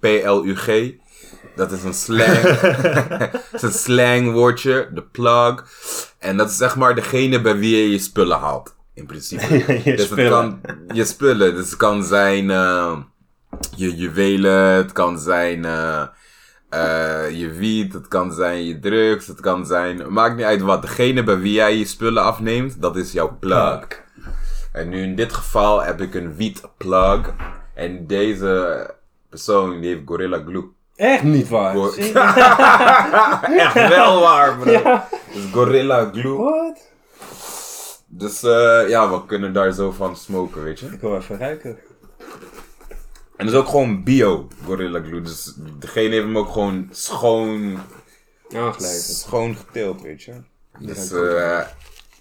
P-L-U-G. 0.00 0.92
Dat 1.56 1.72
is 1.72 1.82
een 1.84 1.94
slang. 1.94 2.40
dat 3.20 3.42
is 3.52 3.62
een 3.62 3.72
slangwoordje. 3.72 4.88
De 4.92 5.02
plug. 5.02 5.64
En 6.18 6.36
dat 6.36 6.50
is 6.50 6.56
zeg 6.56 6.76
maar 6.76 6.94
degene 6.94 7.40
bij 7.40 7.56
wie 7.58 7.76
je 7.76 7.90
je 7.90 7.98
spullen 7.98 8.38
haalt. 8.38 8.74
In 8.94 9.06
principe. 9.06 9.54
Je 9.84 9.96
dus 9.96 10.04
spullen. 10.06 10.24
het 10.24 10.32
kan 10.32 10.60
je 10.96 11.04
spullen. 11.04 11.54
Dus 11.54 11.70
het 11.70 11.76
kan 11.76 12.04
zijn 12.04 12.50
eh, 12.50 12.96
je 13.76 13.96
juwelen. 13.96 14.60
Het 14.60 14.92
kan 14.92 15.18
zijn 15.18 15.64
eh, 15.64 16.02
eh, 16.74 17.30
je 17.30 17.50
wiet, 17.50 17.92
het 17.92 18.08
kan 18.08 18.32
zijn 18.32 18.64
je 18.64 18.78
drugs, 18.78 19.26
het 19.26 19.40
kan 19.40 19.66
zijn... 19.66 20.12
Maakt 20.12 20.36
niet 20.36 20.44
uit 20.44 20.60
wat. 20.60 20.82
Degene 20.82 21.22
bij 21.22 21.38
wie 21.38 21.52
jij 21.52 21.76
je 21.76 21.84
spullen 21.84 22.22
afneemt, 22.22 22.82
dat 22.82 22.96
is 22.96 23.12
jouw 23.12 23.36
plug. 23.40 23.86
En 24.72 24.88
nu 24.88 25.02
in 25.02 25.14
dit 25.14 25.32
geval 25.32 25.82
heb 25.82 26.00
ik 26.00 26.14
een 26.14 26.36
wietplug. 26.36 27.34
En 27.74 28.06
deze 28.06 28.90
persoon 29.28 29.80
die 29.80 29.90
heeft 29.90 30.02
Gorilla 30.04 30.42
Glue. 30.46 30.72
Echt 30.96 31.22
niet 31.22 31.48
waar. 31.48 31.74
Go-? 31.74 31.92
Echt 33.64 33.88
wel 33.88 34.20
waar, 34.20 34.58
bro. 34.58 35.00
Dus 35.32 35.52
Gorilla 35.52 36.10
Glue. 36.12 36.36
Wat? 36.36 36.92
Dus 38.16 38.42
eh, 38.42 38.88
ja, 38.88 39.10
we 39.10 39.26
kunnen 39.26 39.52
daar 39.52 39.72
zo 39.72 39.90
van 39.90 40.16
smoken, 40.16 40.62
weet 40.62 40.80
je. 40.80 40.86
Ik 40.86 41.00
wil 41.00 41.16
even 41.16 41.38
ruiken. 41.38 41.78
En 43.36 43.46
dat 43.46 43.54
is 43.54 43.60
ook 43.60 43.68
gewoon 43.68 44.04
bio 44.04 44.48
Gorilla 44.64 45.00
Glue. 45.02 45.20
Dus 45.20 45.54
degene 45.78 46.08
heeft 46.08 46.24
hem 46.24 46.38
ook 46.38 46.52
gewoon 46.52 46.88
schoon, 46.90 47.78
Aangeleverd. 48.54 49.00
schoon 49.02 49.56
geteeld, 49.56 50.02
weet 50.02 50.22
je. 50.22 50.32
Dus 50.78 51.12
eh 51.12 51.60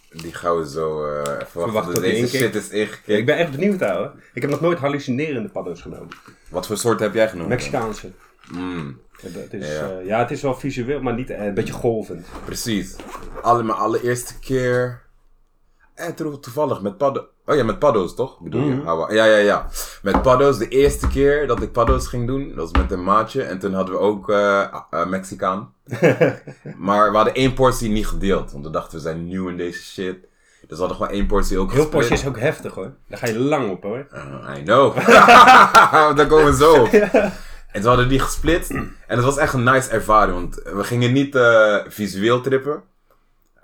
die 0.10 0.34
gaan 0.34 0.58
we 0.58 0.70
zo 0.70 1.06
eh 1.06 1.40
even 1.42 1.72
wachten 1.72 2.02
die 2.02 2.12
deze 2.12 2.38
shit 2.38 2.56
is 2.56 2.70
ik 3.06 3.26
ben 3.26 3.38
echt 3.38 3.52
benieuwd, 3.52 3.82
ouwe. 3.82 4.12
Ik 4.34 4.42
heb 4.42 4.52
nog 4.52 4.62
nooit 4.62 4.78
hallucinerende 4.80 5.50
paddo's 5.50 5.82
genomen. 5.82 6.08
Wat 6.50 6.68
voor 6.68 6.78
soort 6.78 7.00
heb 7.00 7.14
jij 7.14 7.28
genomen? 7.30 7.50
Mexicaanse. 7.50 8.12
Mm, 8.52 9.00
Ja, 9.22 9.40
Het 9.40 9.54
is, 9.54 9.68
Ja. 10.06 10.20
het 10.20 10.32
is 10.32 10.42
wel 10.42 10.56
visueel, 10.56 11.02
maar 11.02 11.14
niet 11.14 11.30
een 11.30 11.54
beetje 11.54 11.74
golvend. 11.74 12.26
precies. 12.46 12.96
Alle, 13.42 13.64
mijn 13.64 13.78
allereerste 13.78 14.40
keer... 14.40 15.02
Eh, 15.96 16.08
to- 16.08 16.40
toevallig 16.40 16.82
met 16.82 16.98
paddo... 16.98 17.28
Oh 17.46 17.56
ja, 17.56 17.64
met 17.64 17.80
paddo's 17.80 18.16
toch? 18.16 18.40
Bedoel 18.40 18.62
je? 18.64 18.74
Mhm. 18.76 19.14
Ja, 19.14 19.26
ja, 19.26 19.38
ja. 19.38 19.68
Met 20.02 20.22
paddo's, 20.22 20.58
de 20.58 20.68
eerste 20.68 21.08
keer 21.08 21.48
dat 21.48 21.62
ik 21.62 21.72
paddo's 21.72 22.08
ging 22.08 22.28
doen, 22.28 22.48
dat 22.48 22.72
was 22.72 22.82
met 22.82 22.92
een 22.92 23.04
maatje. 23.04 23.44
En 23.44 23.60
toen 23.60 23.74
hadden 23.74 23.96
we 23.96 24.02
ook 24.02 24.30
eh 24.30 24.62
eh, 24.62 25.06
Mexicaan. 25.08 25.74
maar 26.78 27.10
we 27.12 27.16
hadden 27.16 27.34
één 27.34 27.54
portie 27.54 27.90
niet 27.90 28.08
gedeeld. 28.08 28.52
Want 28.52 28.66
we 28.66 28.72
dachten, 28.72 28.98
we 28.98 29.04
zijn 29.04 29.28
nieuw 29.28 29.48
in 29.50 29.58
deze 29.58 29.84
shit. 29.84 30.18
Dus 30.68 30.78
we 30.78 30.78
hadden 30.78 30.96
gewoon 30.98 31.12
één 31.12 31.28
portie 31.28 31.58
ook 31.58 31.72
Heel 31.72 31.90
portie 31.90 32.14
is 32.14 32.28
ook 32.28 32.40
heftig 32.40 32.74
hoor. 32.74 32.94
Daar 33.08 33.18
ga 33.20 33.28
je 33.28 33.40
lang 33.40 33.72
op 33.72 33.84
hoor. 33.84 34.08
Uh, 34.14 34.58
I 34.58 34.64
know. 34.64 34.96
Daar 36.18 36.28
komen 36.28 36.46
we 36.46 36.56
zo 36.56 36.74
op. 36.74 36.92
En 37.72 37.82
we 37.82 37.88
hadden 37.88 38.10
die 38.10 38.20
gesplit. 38.20 38.70
En 38.70 38.96
het 39.08 39.24
was 39.24 39.38
echt 39.38 39.54
een 39.54 39.64
nice 39.64 39.90
ervaring. 39.90 40.34
Want 40.36 40.56
we 40.56 40.84
gingen 40.84 41.14
niet 41.14 41.38
visueel 41.88 42.42
trippen. 42.42 42.84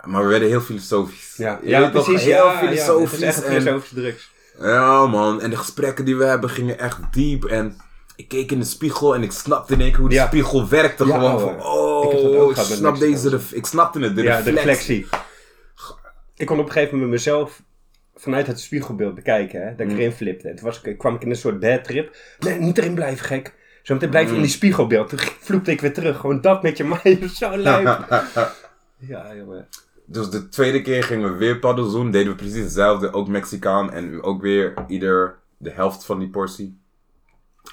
Maar 0.04 0.22
we 0.22 0.28
werden 0.28 0.48
heel 0.48 0.60
filosofisch. 0.60 1.34
Ja, 1.36 1.58
Je 1.62 1.68
ja 1.68 1.80
weet 1.80 1.92
toch, 1.92 2.04
precies. 2.04 2.24
Heel 2.24 2.44
ja, 2.46 2.58
filosofisch. 2.58 3.18
Ja, 3.18 3.26
het 3.26 3.36
is 3.36 3.42
echt 3.42 3.52
filosofische 3.52 3.94
drugs. 3.94 4.30
ja, 4.58 5.06
man. 5.06 5.40
En 5.40 5.50
de 5.50 5.56
gesprekken 5.56 6.04
die 6.04 6.16
we 6.16 6.24
hebben 6.24 6.50
gingen 6.50 6.78
echt 6.78 6.98
diep. 7.10 7.44
En 7.44 7.76
ik 8.16 8.28
keek 8.28 8.52
in 8.52 8.58
de 8.58 8.64
spiegel 8.64 9.14
en 9.14 9.22
ik 9.22 9.32
snapte 9.32 9.72
in 9.72 9.80
één 9.80 9.90
keer 9.90 10.00
hoe 10.00 10.08
de 10.08 10.14
Ja. 10.14 10.26
spiegel 10.26 10.68
werkte. 10.68 11.06
Ja, 11.06 11.14
gewoon 11.14 11.40
van, 11.40 11.54
Ik 11.54 11.60
ook 11.64 12.12
oh, 12.12 12.50
ik, 12.50 12.56
met 12.56 12.66
snap 12.66 12.98
deze, 12.98 13.28
ref- 13.28 13.52
ik 13.52 13.66
snapte 13.66 14.00
het, 14.00 14.14
de 14.16 14.22
Ja, 14.22 14.36
de 14.36 14.42
reflex. 14.50 14.64
reflectie. 14.64 15.06
Ik 16.36 16.46
kon 16.46 16.58
op 16.58 16.66
een 16.66 16.72
gegeven 16.72 16.94
moment 16.94 17.10
mezelf 17.12 17.62
vanuit 18.14 18.46
het 18.46 18.60
spiegelbeeld 18.60 19.14
bekijken, 19.14 19.60
hè, 19.62 19.70
dat 19.70 19.80
ik 19.86 19.92
Mm. 19.92 19.98
erin 19.98 20.12
flipte. 20.12 20.48
En 20.48 20.56
toen 20.56 20.64
was 20.64 20.80
ik, 20.82 20.98
kwam 20.98 21.14
ik 21.14 21.22
in 21.22 21.30
een 21.30 21.36
soort 21.36 21.60
bad 21.60 21.84
trip. 21.84 22.16
Nee, 22.38 22.58
niet 22.58 22.78
erin 22.78 22.94
blijven, 22.94 23.26
gek. 23.26 23.54
Zometeen 23.82 24.10
blijf 24.10 24.24
je 24.24 24.30
Mm. 24.30 24.36
in 24.36 24.42
die 24.42 24.50
spiegelbeeld. 24.52 25.08
Toen 25.08 25.18
vloepte 25.40 25.70
ik 25.70 25.80
weer 25.80 25.92
terug. 25.92 26.16
Gewoon 26.18 26.40
dat 26.40 26.62
met 26.62 26.76
je 26.76 26.84
mind. 27.02 27.32
Zo 27.32 27.56
lijp. 27.56 28.06
ja, 28.98 29.34
jongen. 29.34 29.68
Dus 30.10 30.30
de 30.30 30.48
tweede 30.48 30.82
keer 30.82 31.02
gingen 31.02 31.32
we 31.32 31.38
weer 31.38 31.58
paddels 31.58 31.92
doen. 31.92 32.10
Deden 32.10 32.32
we 32.32 32.38
precies 32.38 32.62
hetzelfde. 32.62 33.12
Ook 33.12 33.28
Mexicaan. 33.28 33.92
En 33.92 34.22
ook 34.22 34.42
weer 34.42 34.84
ieder 34.86 35.38
de 35.56 35.70
helft 35.70 36.04
van 36.04 36.18
die 36.18 36.28
portie. 36.28 36.80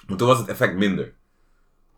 Maar 0.08 0.18
toen 0.18 0.28
was 0.28 0.38
het 0.38 0.48
effect 0.48 0.76
minder. 0.76 1.14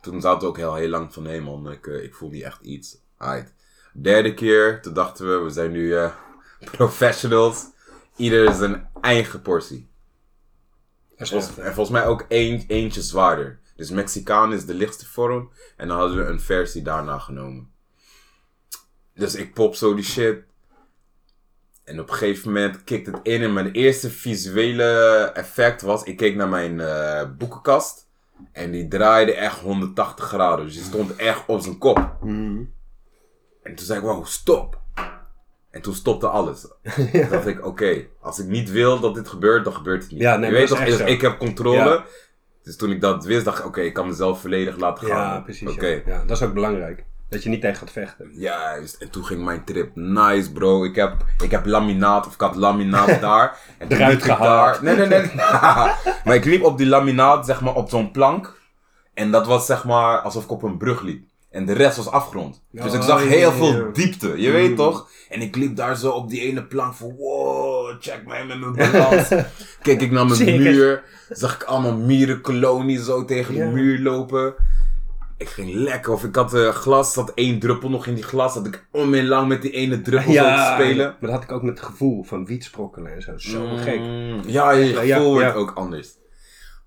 Toen 0.02 0.22
zaten 0.22 0.42
we 0.42 0.48
ook 0.48 0.58
heel, 0.58 0.76
heel 0.76 0.90
lang 0.90 1.14
van... 1.14 1.26
Hé 1.26 1.40
man, 1.40 1.72
ik, 1.72 1.88
eh, 1.88 2.04
ik 2.04 2.16
voel 2.16 2.30
niet 2.30 2.44
echt 2.44 2.62
iets. 2.62 2.98
Aight. 3.18 3.54
Derde 3.94 4.34
keer, 4.34 4.82
toen 4.82 4.94
dachten 4.94 5.30
we... 5.30 5.44
We 5.44 5.50
zijn 5.50 5.72
nu 5.72 5.96
eh, 5.96 6.12
professionals. 6.78 7.66
Ieder 8.16 8.54
zijn 8.54 8.90
eigen 9.02 9.42
portie. 9.42 9.90
Is 11.16 11.30
Volgens, 11.30 11.58
en 11.58 11.74
volgens 11.74 11.90
mij 11.90 12.08
ook 12.08 12.26
één, 12.28 12.64
eentje 12.68 13.02
zwaarder. 13.02 13.60
Dus 13.76 13.90
Mexicaan 13.90 14.54
is 14.54 14.66
de 14.66 14.74
lichtste 14.74 15.06
vorm. 15.06 15.52
En 15.78 15.88
dan 15.88 15.98
hadden 15.98 16.18
we 16.18 16.32
een 16.32 16.42
versie 16.42 16.82
daarna 16.82 17.18
genomen. 17.18 17.72
Dus 19.20 19.36
ik 19.36 19.54
pop 19.54 19.76
zo 19.76 19.94
die 19.94 20.04
shit. 20.04 20.38
En 21.84 22.00
op 22.00 22.10
een 22.10 22.16
gegeven 22.16 22.52
moment 22.52 22.84
kikt 22.84 23.06
het 23.06 23.20
in. 23.24 23.42
En 23.42 23.54
mijn 23.54 23.72
eerste 23.72 24.10
visuele 24.10 24.84
effect 25.34 25.82
was... 25.82 26.04
Ik 26.04 26.18
keek 26.18 26.36
naar 26.36 26.50
mijn 26.50 26.80
eh, 26.80 27.24
boekenkast. 27.38 28.08
En 28.52 28.72
die 28.72 28.88
draaide 28.88 29.34
echt 29.34 29.60
180 29.60 30.26
graden. 30.26 30.66
Dus 30.66 30.74
die 30.74 30.84
stond 30.84 31.16
echt 31.16 31.44
op 31.48 31.62
zijn 31.62 31.78
kop. 31.78 32.18
Mhm. 32.22 32.64
En 33.64 33.76
toen 33.76 33.86
zei 33.86 34.00
ik, 34.00 34.06
wow, 34.06 34.26
stop. 34.26 34.80
En 35.70 35.82
toen 35.82 35.94
stopte 35.94 36.28
alles. 36.28 36.62
Toen 37.12 37.30
dacht 37.30 37.48
ik, 37.48 37.66
oké, 37.66 38.06
als 38.20 38.40
ik 38.40 38.48
niet 38.48 38.72
wil 38.72 39.00
dat 39.00 39.16
dit 39.16 39.28
gebeurt, 39.28 39.64
dan 39.64 39.74
gebeurt 39.74 40.02
het 40.04 40.12
niet. 40.12 40.22
Ja, 40.22 40.38
nee, 40.38 40.50
Je 40.50 40.56
weet 40.56 40.68
toch, 40.68 40.80
ik, 40.82 41.22
heb 41.22 41.38
controle. 41.38 41.78
Ja. 41.78 42.06
Dus 42.64 42.76
toen 42.76 42.92
ik 42.92 43.02
dat 43.02 43.26
wist, 43.26 43.46
dacht 43.46 43.60
ik, 43.60 43.66
oké, 43.66 43.82
ik 43.82 43.94
kan 43.94 44.08
mezelf 44.08 44.42
volledig 44.42 44.78
laten 44.78 45.08
gaan. 45.08 45.34
Ja, 45.34 45.40
precies. 45.40 45.76
Ja. 45.76 45.88
ja, 46.06 46.24
dat 46.26 46.38
is 46.38 46.44
ook 46.44 46.54
belangrijk. 46.54 47.06
Dat 47.30 47.44
je 47.44 47.50
niet 47.50 47.62
tegen 47.62 47.78
gaat 47.78 47.92
vechten. 47.92 48.30
Juist, 48.34 48.96
en 48.96 49.10
toen 49.10 49.26
ging 49.26 49.44
mijn 49.44 49.64
trip 49.64 49.96
nice, 49.96 50.52
bro. 50.52 50.84
Ik 50.84 50.96
heb, 50.96 51.14
ik 51.44 51.52
heb 51.52 51.66
laminaat, 51.66 52.28
of 52.28 52.34
ik 52.34 52.40
had 52.42 52.56
laminaat 52.56 53.22
daar. 53.22 53.58
En 53.78 53.88
toen 53.88 53.98
Eruit 53.98 54.24
gehaald. 54.24 54.82
daar. 54.82 54.84
Nee, 54.84 55.08
nee, 55.08 55.20
nee. 55.20 55.32
maar 56.26 56.36
ik 56.36 56.46
liep 56.46 56.64
op 56.64 56.78
die 56.78 56.88
laminaat, 56.88 57.46
zeg 57.46 57.62
maar, 57.62 57.76
op 57.76 57.90
zo'n 57.90 58.12
plank. 58.12 58.58
En 59.14 59.32
dat 59.32 59.48
was, 59.48 59.66
zeg 59.66 59.86
maar, 59.86 60.20
alsof 60.20 60.44
ik 60.44 60.52
op 60.52 60.64
een 60.64 60.78
brug 60.78 61.02
liep. 61.02 61.24
En 61.52 61.66
de 61.66 61.74
rest 61.74 61.98
was 61.98 62.08
afgrond. 62.10 62.62
Dus 62.72 62.94
ik 62.94 63.02
zag 63.02 63.24
heel 63.28 63.52
veel 63.52 63.90
diepte, 63.94 64.42
je 64.42 64.52
weet 64.52 64.76
toch? 64.76 65.10
En 65.30 65.42
ik 65.42 65.56
liep 65.56 65.76
daar 65.76 65.96
zo 65.96 66.10
op 66.12 66.30
die 66.30 66.42
ene 66.42 66.64
plank 66.64 66.94
van, 66.94 67.16
wow, 67.18 67.96
check 68.00 68.22
mij 68.28 68.46
met 68.46 68.60
mijn 68.60 68.92
balans. 68.92 69.28
Keek 69.82 70.02
ik 70.02 70.12
naar 70.12 70.26
mijn 70.26 70.36
Zeker. 70.38 70.60
muur, 70.60 71.04
zag 71.30 71.56
ik 71.56 71.64
allemaal 71.64 71.96
mierenkolonie 71.98 73.04
zo 73.04 73.26
tegen 73.26 73.54
de 73.56 73.66
muur 73.66 74.00
lopen. 74.00 74.54
Ik 75.40 75.50
ging 75.50 75.74
lekker, 75.74 76.14
of 76.14 76.24
ik 76.24 76.36
had 76.36 76.54
eh, 76.54 76.70
glas, 76.70 77.14
zat 77.14 77.32
één 77.34 77.60
druppel 77.60 77.90
nog 77.90 78.06
in 78.08 78.14
die 78.14 78.24
glas, 78.24 78.54
dat 78.54 78.66
ik 78.66 78.88
om 78.92 79.14
en 79.14 79.28
lang 79.28 79.48
met 79.48 79.62
die 79.62 79.72
ene 79.72 80.02
druppel 80.02 80.34
zo 80.34 80.44
te 80.44 80.72
spelen. 80.74 81.06
maar 81.06 81.30
dat 81.30 81.32
had 81.32 81.44
ik 81.44 81.52
ook 81.52 81.62
met 81.62 81.78
het 81.80 81.88
gevoel 81.88 82.24
van 82.24 82.46
wietsprokkelen 82.46 83.14
en 83.14 83.22
zo. 83.22 83.38
Zo 83.38 83.68
Mm, 83.68 83.78
gek. 83.78 84.00
Ja, 84.46 84.72
je 84.72 84.86
Ja, 84.86 85.02
ja, 85.02 85.16
gevoel 85.16 85.32
wordt 85.32 85.48
ja. 85.48 85.54
ook 85.54 85.72
anders. 85.74 86.18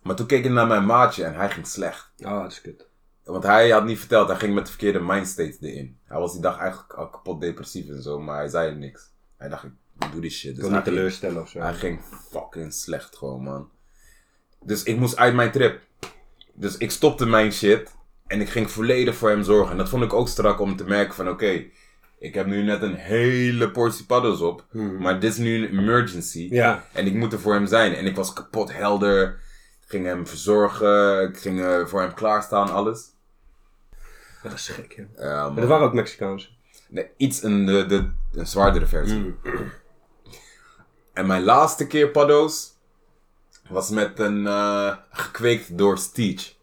Maar 0.03 0.17
toen 0.17 0.27
keek 0.27 0.45
ik 0.45 0.51
naar 0.51 0.67
mijn 0.67 0.87
maatje 0.87 1.25
en 1.25 1.35
hij 1.35 1.51
ging 1.51 1.67
slecht. 1.67 2.13
Oh, 2.19 2.43
dat 2.43 2.51
is 2.53 2.61
kut. 2.61 2.87
Want 3.25 3.43
hij 3.43 3.71
had 3.71 3.85
niet 3.85 3.99
verteld, 3.99 4.29
hij 4.29 4.37
ging 4.37 4.55
met 4.55 4.65
de 4.65 4.71
verkeerde 4.71 5.01
mindstate 5.01 5.57
erin. 5.61 5.99
Hij 6.05 6.19
was 6.19 6.33
die 6.33 6.41
dag 6.41 6.59
eigenlijk 6.59 6.93
al 6.93 7.09
kapot 7.11 7.41
depressief 7.41 7.89
en 7.89 8.03
zo, 8.03 8.21
maar 8.21 8.37
hij 8.37 8.49
zei 8.49 8.75
niks. 8.75 9.11
Hij 9.37 9.49
dacht, 9.49 9.65
ik 9.65 9.73
doe 10.13 10.21
die 10.21 10.31
shit. 10.31 10.51
Ik 10.51 10.57
Dus 10.57 10.65
hij 10.65 10.75
niet 10.75 10.85
teleurstellen 10.85 11.43
of 11.43 11.49
zo. 11.49 11.61
hij 11.61 11.75
ging 11.75 12.01
fucking 12.31 12.73
slecht 12.73 13.17
gewoon, 13.17 13.43
man. 13.43 13.71
Dus 14.61 14.83
ik 14.83 14.97
moest 14.97 15.17
uit 15.17 15.35
mijn 15.35 15.51
trip. 15.51 15.81
Dus 16.55 16.77
ik 16.77 16.91
stopte 16.91 17.27
mijn 17.27 17.53
shit 17.53 17.91
en 18.33 18.41
ik 18.41 18.49
ging 18.49 18.71
volledig 18.71 19.17
voor 19.17 19.29
hem 19.29 19.43
zorgen. 19.43 19.71
En 19.71 19.77
dat 19.77 19.89
vond 19.89 20.03
ik 20.03 20.13
ook 20.13 20.29
strak 20.29 20.61
om 20.61 20.77
te 20.77 20.85
merken 20.85 21.15
van, 21.15 21.29
oké, 21.29 21.65
ik 22.19 22.35
heb 22.35 22.47
nu 22.47 22.63
net 22.63 22.83
een 22.83 22.95
hele 22.95 23.71
portie 23.71 24.07
paddels 24.07 24.41
op. 24.41 24.65
Hmm. 24.71 25.01
Maar 25.01 25.21
dit 25.21 25.33
is 25.33 25.39
nu 25.39 25.57
een 25.57 25.79
emergency. 25.79 26.49
Ja. 26.51 26.85
En 26.93 27.07
ik 27.07 27.15
moet 27.15 27.33
er 27.33 27.41
voor 27.41 27.55
hem 27.55 27.67
zijn. 27.67 27.95
En 27.95 28.07
ik 28.07 28.17
was 28.17 28.33
kapot 28.33 28.73
helder. 28.73 29.41
Ik 29.83 29.89
ging 29.89 30.07
hem 30.07 30.27
verzorgen. 30.27 31.29
Ik 31.29 31.39
ging 31.39 31.61
eh, 31.61 31.87
voor 31.87 32.01
hem 32.01 32.15
klaarstaan, 32.15 32.73
alles. 32.73 33.05
Dat 34.43 34.53
is 34.53 34.69
gek, 34.69 35.07
ja. 35.17 35.51
Maar 35.51 35.63
er 35.63 35.69
waren 35.69 35.87
ook 35.87 35.95
Mexicaans. 35.95 36.57
Nee, 36.89 37.07
iets 37.17 37.43
een, 37.43 37.67
de, 37.67 37.87
de, 37.87 38.11
een 38.33 38.47
zwaardere 38.47 38.87
versie. 38.87 39.35
En 41.13 41.27
mijn 41.27 41.43
laatste 41.43 41.87
keer 41.87 42.09
paddo's 42.09 42.73
was 43.69 43.91
met 43.91 44.19
een 44.19 44.47
eh, 44.47 44.97
gekweekt 45.11 45.79
door 45.79 45.99
Steech. 45.99 46.61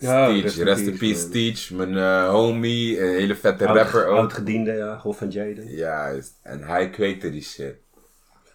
Ja, 0.00 0.24
Steech, 0.28 0.42
rest 0.42 0.58
in 0.58 0.64
rest 0.64 0.86
in 0.86 0.98
peace. 0.98 1.20
Steech. 1.20 1.70
Mijn 1.70 1.96
eh, 1.96 2.28
homie, 2.30 3.00
een 3.00 3.14
hele 3.14 3.34
vette 3.36 3.66
Oud, 3.66 3.76
rapper 3.76 4.06
ook. 4.06 4.16
oud-gediende, 4.16 4.72
ja. 4.72 4.98
Hof 4.98 5.18
van 5.18 5.28
Jaden. 5.28 5.68
Juist. 5.68 6.38
En 6.42 6.62
hij 6.62 6.90
kweekte 6.90 7.30
die 7.30 7.42
shit. 7.42 7.74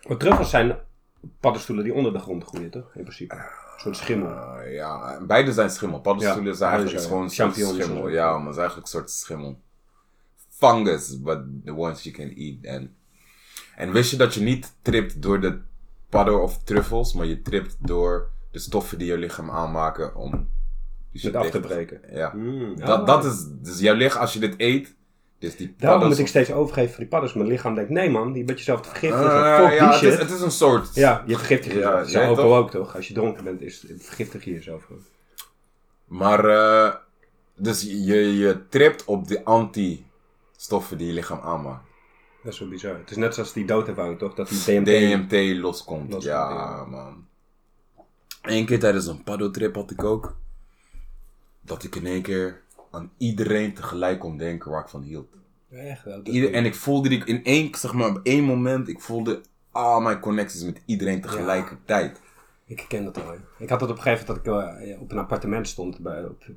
Maar 0.08 0.18
truffels 0.18 0.50
zijn 0.50 0.78
paddenstoelen 1.40 1.84
die 1.84 1.94
onder 1.94 2.14
de 2.14 2.20
grond 2.20 2.44
groeien, 2.44 2.70
toch? 2.70 2.96
In 2.96 3.02
principe. 3.02 3.36
Een 3.36 3.80
soort 3.80 3.98
schimmel. 3.98 4.30
Uh, 4.30 4.74
ja, 4.74 5.20
beide 5.22 5.52
zijn 5.54 5.70
schimmel. 5.70 6.00
Paddenstoelen 6.00 6.52
Ja, 6.52 6.58
zijn 6.58 6.72
eigenlijk 6.72 7.04
gewoon 7.04 7.24
een 7.24 7.30
soort 7.30 7.56
schimmel. 7.56 8.10
Ja, 8.10 8.38
maar 8.38 8.46
het 8.46 8.52
is 8.56 8.58
eigenlijk 8.58 8.88
een 8.88 9.00
soort 9.00 9.12
schimmel. 9.12 9.60
Fungus, 10.50 11.22
but 11.22 11.40
the 11.66 11.76
ones 11.76 12.04
you 12.04 12.16
can 12.16 12.30
eat. 12.36 12.56
En, 12.62 12.96
en 13.76 13.92
wist 13.92 14.12
je 14.12 14.18
dat 14.18 14.34
je 14.34 14.42
niet 14.42 14.74
tript 14.82 15.22
door 15.22 15.42
de 15.42 15.60
padden 16.10 16.42
of 16.42 16.64
truffels, 16.64 17.14
maar 17.14 17.26
je 17.26 17.42
tript 17.42 17.76
door 17.80 18.30
de 18.52 18.60
stoffen 18.60 18.98
die 18.98 19.08
je 19.08 19.18
lichaam 19.18 19.50
aanmaken 19.52 20.16
om 20.16 20.48
die 21.22 21.38
af 21.38 21.50
te 21.50 21.60
breken. 21.60 22.02
Ja. 22.12 22.32
Mm, 22.36 22.80
Dat, 22.80 23.08
dat 23.08 23.26
is, 23.26 23.46
dus 23.62 23.80
jouw 23.80 23.96
lichaam, 23.96 24.22
als 24.22 24.34
je 24.34 24.40
dit 24.40 24.54
eet, 24.58 24.96
dus 25.40 25.56
die 25.56 25.68
Daarom 25.68 26.00
paddels 26.00 26.10
moet 26.10 26.20
ik 26.20 26.28
steeds 26.28 26.52
overgeven 26.52 26.90
voor 26.90 27.00
die 27.00 27.08
padders. 27.08 27.34
Mijn 27.34 27.48
lichaam 27.48 27.76
denkt, 27.76 27.90
nee 27.90 28.10
man, 28.10 28.34
je 28.34 28.44
bent 28.44 28.58
jezelf 28.58 28.82
te 28.82 28.90
vergiftigen. 28.90 29.32
Ah, 29.32 29.68
Fuck 29.70 29.80
ja, 29.80 30.00
die 30.00 30.10
het 30.10 30.20
is, 30.20 30.26
het 30.26 30.32
is 30.32 30.42
een 30.42 30.52
soort. 30.52 30.96
Ja, 30.96 31.24
je 31.28 31.38
vergiftigt 31.38 31.76
Ja, 31.76 31.80
jezelf. 31.80 32.10
Zo 32.10 32.20
ja, 32.20 32.28
alcohol 32.28 32.50
toch? 32.50 32.60
ook 32.60 32.72
toch? 32.72 32.96
Als 32.96 33.08
je 33.08 33.14
dronken 33.14 33.44
bent, 33.44 33.62
is, 33.62 33.86
vergiftig 33.98 34.44
je 34.46 34.52
jezelf 34.52 34.84
gewoon. 34.84 35.02
Maar 36.06 36.46
eh, 36.46 36.94
Dus 37.56 37.82
je, 37.82 38.38
je 38.38 38.68
tript 38.70 39.04
op 39.06 39.28
de 39.28 39.46
anti-stoffen 39.46 40.98
die 40.98 41.08
je 41.08 41.14
lichaam 41.14 41.40
aanmaakt. 41.40 41.86
Dat 42.44 42.54
is 42.54 42.60
wel 42.60 42.70
bizar. 42.70 42.98
Het 42.98 43.12
is 43.12 43.18
net 43.18 43.34
zoals 43.34 43.54
die 43.54 43.66
doodervaring, 43.66 44.20
toch? 44.20 44.34
Dat 44.34 44.50
die 44.50 44.60
DMT... 44.82 44.86
DMT 45.30 45.32
loskomt. 45.62 46.02
Loskomt, 46.14 46.24
ja, 46.24 46.50
ja. 46.50 46.86
man. 46.86 47.26
Eén 48.42 48.66
keer 48.66 48.80
tijdens 48.80 49.08
een 49.08 49.24
paddeltrip 49.24 49.76
had 49.76 49.92
ik 49.92 50.04
ook. 50.04 50.36
Dat 51.66 51.84
ik 51.84 51.96
in 51.96 52.06
één 52.06 52.22
keer 52.22 52.62
aan 52.92 53.12
iedereen 53.18 53.74
tegelijk 53.74 54.20
kon 54.20 54.38
denken 54.38 54.72
waar 54.72 54.82
ik 54.82 54.90
van 54.90 55.02
hield. 55.02 55.28
Echt 55.72 56.04
wel. 56.04 56.24
dat 56.24 56.34
Ieder, 56.34 56.54
en 56.54 56.66
ik 56.66 56.76
voelde 56.76 57.10
die 57.10 57.26
in 57.26 57.44
één, 57.44 57.76
zeg 57.76 57.94
maar, 57.94 58.10
op 58.10 58.20
één 58.24 58.44
moment, 58.44 58.88
ik 58.88 59.00
voelde 59.02 59.42
al 59.72 60.02
mijn 60.02 60.20
connecties 60.20 60.64
met 60.64 60.82
iedereen 60.86 61.22
tegelijkertijd. 61.22 62.22
Ik 62.66 62.86
ken 62.88 63.04
dat 63.04 63.26
al. 63.26 63.34
Ik 63.58 63.70
had 63.70 63.82
het 63.82 63.90
op 63.90 63.96
een 63.96 64.02
gegeven 64.02 64.26
moment 64.28 64.46
dat 64.46 64.56
ik 64.82 64.88
eh, 64.90 65.02
op 65.02 65.12
een 65.12 65.18
appartement 65.18 65.68
stond, 65.68 66.00
bij, 66.00 66.24
op 66.26 66.46
de 66.46 66.54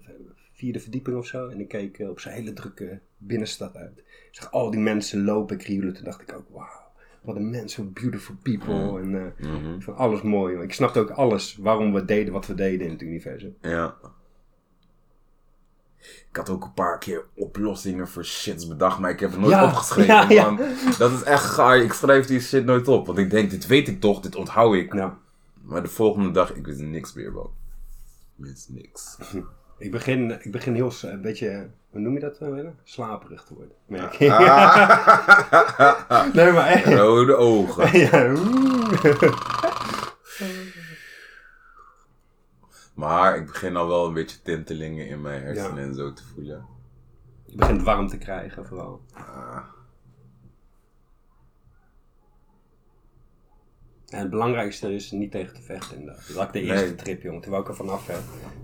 vierde 0.52 0.80
verdieping 0.80 1.16
of 1.16 1.26
zo. 1.26 1.48
En 1.48 1.60
ik 1.60 1.68
keek 1.68 1.98
eh, 1.98 2.08
op 2.08 2.20
zo'n 2.20 2.32
hele 2.32 2.52
drukke 2.52 3.00
binnenstad 3.18 3.76
uit. 3.76 3.98
Ik 3.98 4.28
zag 4.30 4.50
al 4.52 4.70
die 4.70 4.80
mensen 4.80 5.24
lopen, 5.24 5.56
krioelen. 5.56 5.94
Toen 5.94 6.04
dacht 6.04 6.20
ik 6.22 6.32
ook, 6.36 6.46
wauw, 6.50 6.82
wat 7.20 7.36
een 7.36 7.50
mensen, 7.50 7.92
beautiful 7.92 8.34
people. 8.42 9.00
En 9.00 9.14
eh, 9.38 9.48
Mhm. 9.50 9.74
ik 9.74 9.82
vond 9.82 9.96
alles 9.96 10.22
mooi. 10.22 10.54
joh. 10.54 10.62
Ik 10.62 10.72
snapte 10.72 10.98
ook 11.00 11.10
alles 11.10 11.56
waarom 11.56 11.92
we 11.92 12.04
deden 12.04 12.32
wat 12.32 12.46
we 12.46 12.54
deden 12.54 12.86
in 12.86 12.92
het 12.92 13.02
universum. 13.02 13.56
Ja. 13.60 13.96
Ik 16.30 16.36
had 16.36 16.48
ook 16.50 16.64
een 16.64 16.72
paar 16.74 16.98
keer 16.98 17.24
oplossingen 17.34 18.08
voor 18.08 18.24
shits 18.24 18.68
bedacht, 18.68 18.98
maar 18.98 19.10
ik 19.10 19.20
heb 19.20 19.30
het 19.30 19.40
nooit 19.40 19.52
Ja, 19.52 19.64
opgeschreven. 19.64 20.14
ja, 20.14 20.28
ja. 20.28 20.50
Man. 20.50 20.68
Dat 20.98 21.12
is 21.12 21.22
echt 21.22 21.44
gaar. 21.44 21.78
Ik 21.78 21.92
schrijf 21.92 22.26
die 22.26 22.40
shit 22.40 22.64
nooit 22.64 22.88
op. 22.88 23.06
Want 23.06 23.18
ik 23.18 23.30
denk, 23.30 23.50
dit 23.50 23.66
weet 23.66 23.88
ik 23.88 24.00
toch, 24.00 24.20
dit 24.20 24.36
onthoud 24.36 24.74
ik. 24.74 24.94
Ja. 24.94 25.16
Maar 25.62 25.82
de 25.82 25.88
volgende 25.88 26.30
dag, 26.30 26.54
ik 26.54 26.66
wist 26.66 26.78
niks 26.80 27.12
meer. 27.12 27.26
Ik 27.26 27.34
wist 28.36 28.68
niks. 28.70 29.16
Ik 29.78 29.90
begin, 29.90 30.30
ik 30.30 30.52
begin 30.52 30.74
heel, 30.74 30.92
een 31.02 31.20
beetje, 31.20 31.68
hoe 31.90 32.00
noem 32.00 32.14
je 32.14 32.20
dat 32.20 32.40
nou 32.40 32.52
weer? 32.52 32.72
Slaperig 32.84 33.42
te 33.44 33.54
worden. 33.54 33.72
Merk 33.86 34.12
Ah. 34.12 34.18
je? 34.18 34.26
nee, 36.42 36.52
maar 36.52 36.66
echt. 36.66 36.84
Rode 36.86 37.34
ogen. 37.36 37.98
Ja, 37.98 38.32
Maar 42.96 43.36
ik 43.36 43.46
begin 43.46 43.76
al 43.76 43.88
wel 43.88 44.06
een 44.06 44.14
beetje 44.14 44.42
tintelingen 44.42 45.08
in 45.08 45.20
mijn 45.20 45.42
hersenen 45.42 45.78
en 45.78 45.94
zo 45.94 46.12
te 46.12 46.22
voelen. 46.34 46.64
Je 47.46 47.56
begint 47.56 47.82
warm 47.82 48.08
te 48.08 48.18
krijgen 48.18 48.66
vooral. 48.66 49.00
Ah. 49.12 49.58
En 54.06 54.18
het 54.18 54.30
belangrijkste 54.30 54.94
is 54.94 55.10
niet 55.10 55.30
tegen 55.30 55.54
te 55.54 55.62
vechten 55.62 55.96
inderdaad. 55.98 56.26
Dat 56.26 56.36
was 56.36 56.52
de 56.52 56.60
eerste 56.60 56.86
Nee. 56.86 56.94
trip, 56.94 57.22
jongen. 57.22 57.40
Toen 57.40 57.50
wou 57.50 57.62
ik 57.62 57.68
er 57.68 57.74
vanaf 57.76 58.06
hè. 58.06 58.14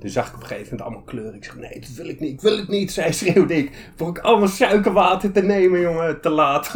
Toen 0.00 0.10
zag 0.10 0.28
ik 0.28 0.34
op 0.34 0.40
een 0.40 0.46
gegeven 0.46 0.68
moment 0.70 0.82
allemaal 0.88 1.02
kleuren. 1.04 1.34
Ik 1.34 1.44
zeg, 1.44 1.56
nee, 1.56 1.80
dat 1.80 1.88
wil 1.90 2.08
ik 2.08 2.20
niet, 2.20 2.32
ik 2.32 2.40
wil 2.40 2.56
het 2.56 2.68
niet. 2.68 2.92
Zij 2.92 3.12
schreeuwde 3.12 3.54
ik. 3.56 3.90
Voor 3.96 4.08
ik 4.08 4.18
allemaal 4.18 4.48
suikerwater 4.48 5.32
te 5.32 5.42
nemen, 5.42 5.80
jongen. 5.80 6.20
Te 6.20 6.28
laat. 6.30 6.72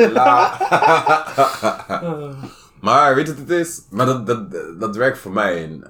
Maar 2.80 3.14
weet 3.14 3.26
je 3.26 3.32
wat 3.32 3.40
het 3.48 3.50
is? 3.50 3.82
Maar 3.90 4.06
dat, 4.06 4.26
dat, 4.26 4.50
dat 4.80 4.96
werkt 4.96 5.18
voor 5.18 5.32
mij. 5.32 5.80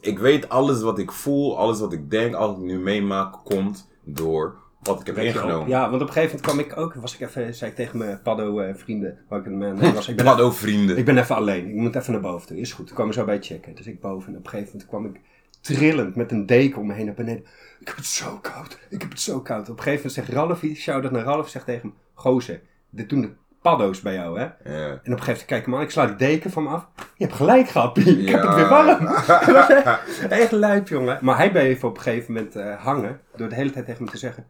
Ik 0.00 0.18
weet 0.18 0.48
alles 0.48 0.80
wat 0.80 0.98
ik 0.98 1.12
voel, 1.12 1.58
alles 1.58 1.80
wat 1.80 1.92
ik 1.92 2.10
denk, 2.10 2.34
alles 2.34 2.50
wat 2.50 2.58
ik 2.58 2.70
nu 2.70 2.78
meemaak, 2.78 3.34
komt 3.44 3.88
door 4.04 4.56
wat 4.82 5.00
ik 5.00 5.06
heb 5.06 5.16
ingenomen. 5.16 5.68
Ja, 5.68 5.90
want 5.90 6.02
op 6.02 6.08
een 6.08 6.12
gegeven 6.12 6.36
moment 6.36 6.66
kwam 6.66 6.78
ik 6.78 6.84
ook, 6.84 7.00
was 7.00 7.14
ik 7.14 7.20
even, 7.20 7.54
zei 7.54 7.70
ik 7.70 7.76
tegen 7.76 7.98
mijn 7.98 8.22
paddo 8.22 8.58
eh, 8.58 8.74
vrienden, 8.74 9.18
waar 9.28 9.38
ik 9.38 9.46
man 9.46 9.74
nee, 9.74 9.92
was, 9.92 10.08
ik 10.08 10.16
ben, 10.16 10.24
Wat 10.24 10.40
ook 10.40 10.52
vrienden. 10.52 10.96
ik 10.98 11.04
ben 11.04 11.18
even 11.18 11.36
alleen, 11.36 11.68
ik 11.68 11.74
moet 11.74 11.94
even 11.94 12.12
naar 12.12 12.20
boven 12.20 12.46
toe, 12.46 12.56
is 12.56 12.72
goed. 12.72 12.86
Toen 12.86 12.94
kwamen 12.94 13.14
zo 13.14 13.24
bij 13.24 13.42
checken, 13.42 13.74
dus 13.74 13.86
ik 13.86 14.00
boven 14.00 14.32
en 14.32 14.38
op 14.38 14.44
een 14.44 14.50
gegeven 14.50 14.70
moment 14.72 14.88
kwam 14.88 15.04
ik 15.06 15.20
trillend 15.60 16.14
met 16.14 16.32
een 16.32 16.46
deken 16.46 16.80
om 16.80 16.86
me 16.86 16.94
heen 16.94 17.06
naar 17.06 17.14
beneden. 17.14 17.44
Ik 17.80 17.86
heb 17.86 17.96
het 17.96 18.06
zo 18.06 18.38
koud, 18.42 18.78
ik 18.88 19.00
heb 19.00 19.10
het 19.10 19.20
zo 19.20 19.40
koud. 19.40 19.68
Op 19.68 19.76
een 19.76 19.82
gegeven 19.82 19.96
moment 19.96 20.12
zegt 20.12 20.28
Ralfie, 20.28 20.74
shout-out 20.74 21.12
naar 21.12 21.24
Ralf, 21.24 21.48
zegt 21.48 21.64
tegen 21.64 21.80
hem, 21.80 21.94
gozer, 22.14 22.60
dit 22.90 23.08
doen 23.08 23.20
de 23.20 23.30
paddo's 23.62 24.00
bij 24.00 24.14
jou 24.14 24.38
hè. 24.38 24.44
Ja. 24.44 24.52
En 24.64 24.92
op 24.94 24.94
een 24.94 25.02
gegeven 25.04 25.24
moment 25.26 25.44
kijk 25.44 25.60
ik 25.60 25.66
hem 25.66 25.74
aan, 25.74 25.80
ik 25.82 25.90
sla 25.90 26.06
die 26.06 26.16
deken 26.16 26.50
van 26.50 26.62
me 26.62 26.68
af. 26.68 26.88
Je 27.14 27.24
hebt 27.24 27.36
gelijk 27.36 27.68
gehad. 27.68 27.96
Ik 27.98 28.28
heb 28.28 28.42
het 28.42 28.54
weer 28.54 28.68
warm. 28.68 29.06
Echt, 30.40 30.50
lijp, 30.52 30.88
jongen. 30.88 31.18
Maar 31.20 31.36
hij 31.36 31.50
bleef 31.50 31.84
op 31.84 31.96
een 31.96 32.02
gegeven 32.02 32.32
moment 32.34 32.56
eh, 32.56 32.74
hangen. 32.84 33.20
Door 33.36 33.48
de 33.48 33.54
hele 33.54 33.70
tijd 33.70 33.84
tegen 33.84 34.04
me 34.04 34.10
te 34.10 34.18
zeggen. 34.18 34.46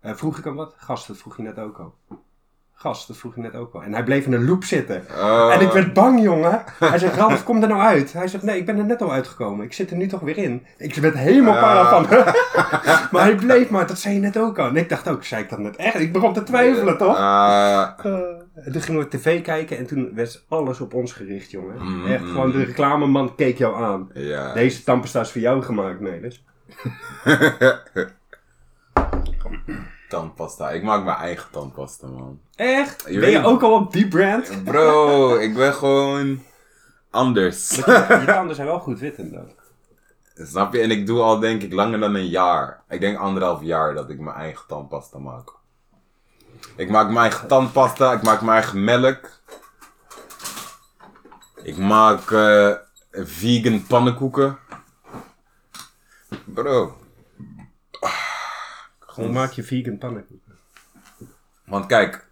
eh, 0.00 0.14
vroeg 0.14 0.38
ik 0.38 0.44
hem 0.44 0.54
wat? 0.54 0.74
Gast, 0.76 1.06
dat 1.06 1.16
vroeg 1.16 1.36
je 1.36 1.42
net 1.42 1.58
ook 1.58 1.78
al. 1.78 1.94
Gast, 2.78 3.08
dat 3.08 3.16
vroeg 3.16 3.34
je 3.34 3.40
net 3.40 3.54
ook 3.54 3.74
al. 3.74 3.82
En 3.82 3.92
hij 3.92 4.04
bleef 4.04 4.26
in 4.26 4.32
een 4.32 4.44
loop 4.48 4.64
zitten. 4.64 5.04
Oh. 5.18 5.54
En 5.54 5.60
ik 5.60 5.70
werd 5.70 5.92
bang, 5.92 6.22
jongen. 6.22 6.62
Hij 6.78 6.98
zegt, 6.98 7.16
Ralf, 7.16 7.44
kom 7.44 7.62
er 7.62 7.68
nou 7.68 7.80
uit. 7.80 8.12
Hij 8.12 8.28
zegt, 8.28 8.42
nee, 8.42 8.58
ik 8.58 8.66
ben 8.66 8.78
er 8.78 8.84
net 8.84 9.02
al 9.02 9.12
uitgekomen. 9.12 9.64
Ik 9.64 9.72
zit 9.72 9.90
er 9.90 9.96
nu 9.96 10.06
toch 10.06 10.20
weer 10.20 10.38
in. 10.38 10.66
Ik 10.78 10.94
werd 10.94 11.14
helemaal 11.14 11.54
para 11.60 11.88
van 11.88 12.06
maar 13.12 13.22
hij 13.22 13.34
bleef 13.34 13.70
maar, 13.70 13.86
dat 13.86 13.98
zei 13.98 14.14
je 14.14 14.20
net 14.20 14.38
ook 14.38 14.58
al. 14.58 14.66
En 14.68 14.76
ik 14.76 14.88
dacht 14.88 15.08
ook, 15.08 15.24
zei 15.24 15.42
ik 15.42 15.50
dat 15.50 15.58
net 15.58 15.76
echt? 15.76 15.94
Ik 16.00 16.12
begon 16.12 16.32
te 16.32 16.42
twijfelen, 16.42 16.98
toch? 16.98 17.16
Ah, 18.56 18.60
Eh, 18.62 18.66
en 18.66 18.72
toen 18.72 18.82
gingen 18.82 19.00
we 19.00 19.08
tv 19.08 19.42
kijken 19.42 19.78
en 19.78 19.86
toen 19.86 20.14
werd 20.14 20.44
alles 20.48 20.80
op 20.80 20.94
ons 20.94 21.12
gericht, 21.12 21.50
jongen. 21.50 21.82
Mm, 21.82 22.06
Echt 22.06 22.24
gewoon, 22.24 22.50
de 22.50 22.64
reclameman 22.64 23.34
keek 23.34 23.58
jou 23.58 23.82
aan. 23.82 24.10
ja. 24.14 24.52
Deze 24.52 24.82
tandpasta 24.82 25.20
is 25.20 25.30
voor 25.30 25.40
jou 25.40 25.62
gemaakt, 25.62 26.00
Nelis. 26.00 26.44
tandpasta. 30.08 30.70
Ik 30.70 30.82
maak 30.82 31.04
mijn 31.04 31.16
eigen 31.16 31.50
tandpasta, 31.50 32.06
man. 32.06 32.40
Echt? 32.54 33.04
Je 33.08 33.18
ben 33.20 33.30
je 33.30 33.44
ook 33.44 33.62
al 33.62 33.72
op 33.74 33.92
die 33.92 34.08
brand? 34.08 34.50
Bro, 34.64 35.34
ik 35.36 35.54
ben 35.54 35.74
gewoon 35.74 36.42
anders. 37.10 37.76
je 37.76 38.22
tanden 38.26 38.54
zijn 38.56 38.66
wel 38.66 38.78
goed 38.80 38.98
wit 38.98 39.18
inderdaad. 39.18 39.54
Snap 40.34 40.72
je? 40.74 40.80
En 40.80 40.90
ik 40.90 41.06
doe 41.06 41.20
al 41.20 41.38
denk 41.38 41.62
ik 41.62 41.72
langer 41.72 41.98
dan 42.00 42.14
een 42.14 42.28
jaar. 42.28 42.82
Ik 42.88 43.00
denk 43.00 43.18
anderhalf 43.18 43.62
jaar 43.62 43.94
dat 43.94 44.10
ik 44.10 44.18
mijn 44.18 44.36
eigen 44.36 44.66
tandpasta 44.66 45.18
maak. 45.18 45.50
Ik 46.76 46.90
maak 46.90 47.06
mijn 47.06 47.18
eigen 47.18 47.48
tandpasta, 47.48 48.12
ik 48.12 48.22
maak 48.22 48.40
mijn 48.40 48.52
eigen 48.58 48.84
melk. 48.84 49.30
Ik 51.62 51.76
maak 51.76 52.30
eh, 52.30 52.72
vegan 53.12 53.86
pannenkoeken. 53.86 54.58
Bro. 56.44 56.96
Hoe 58.98 59.28
maak 59.28 59.52
je 59.52 59.62
vegan 59.62 59.98
pannenkoeken? 59.98 60.58
Want 61.64 61.86
kijk, 61.86 62.26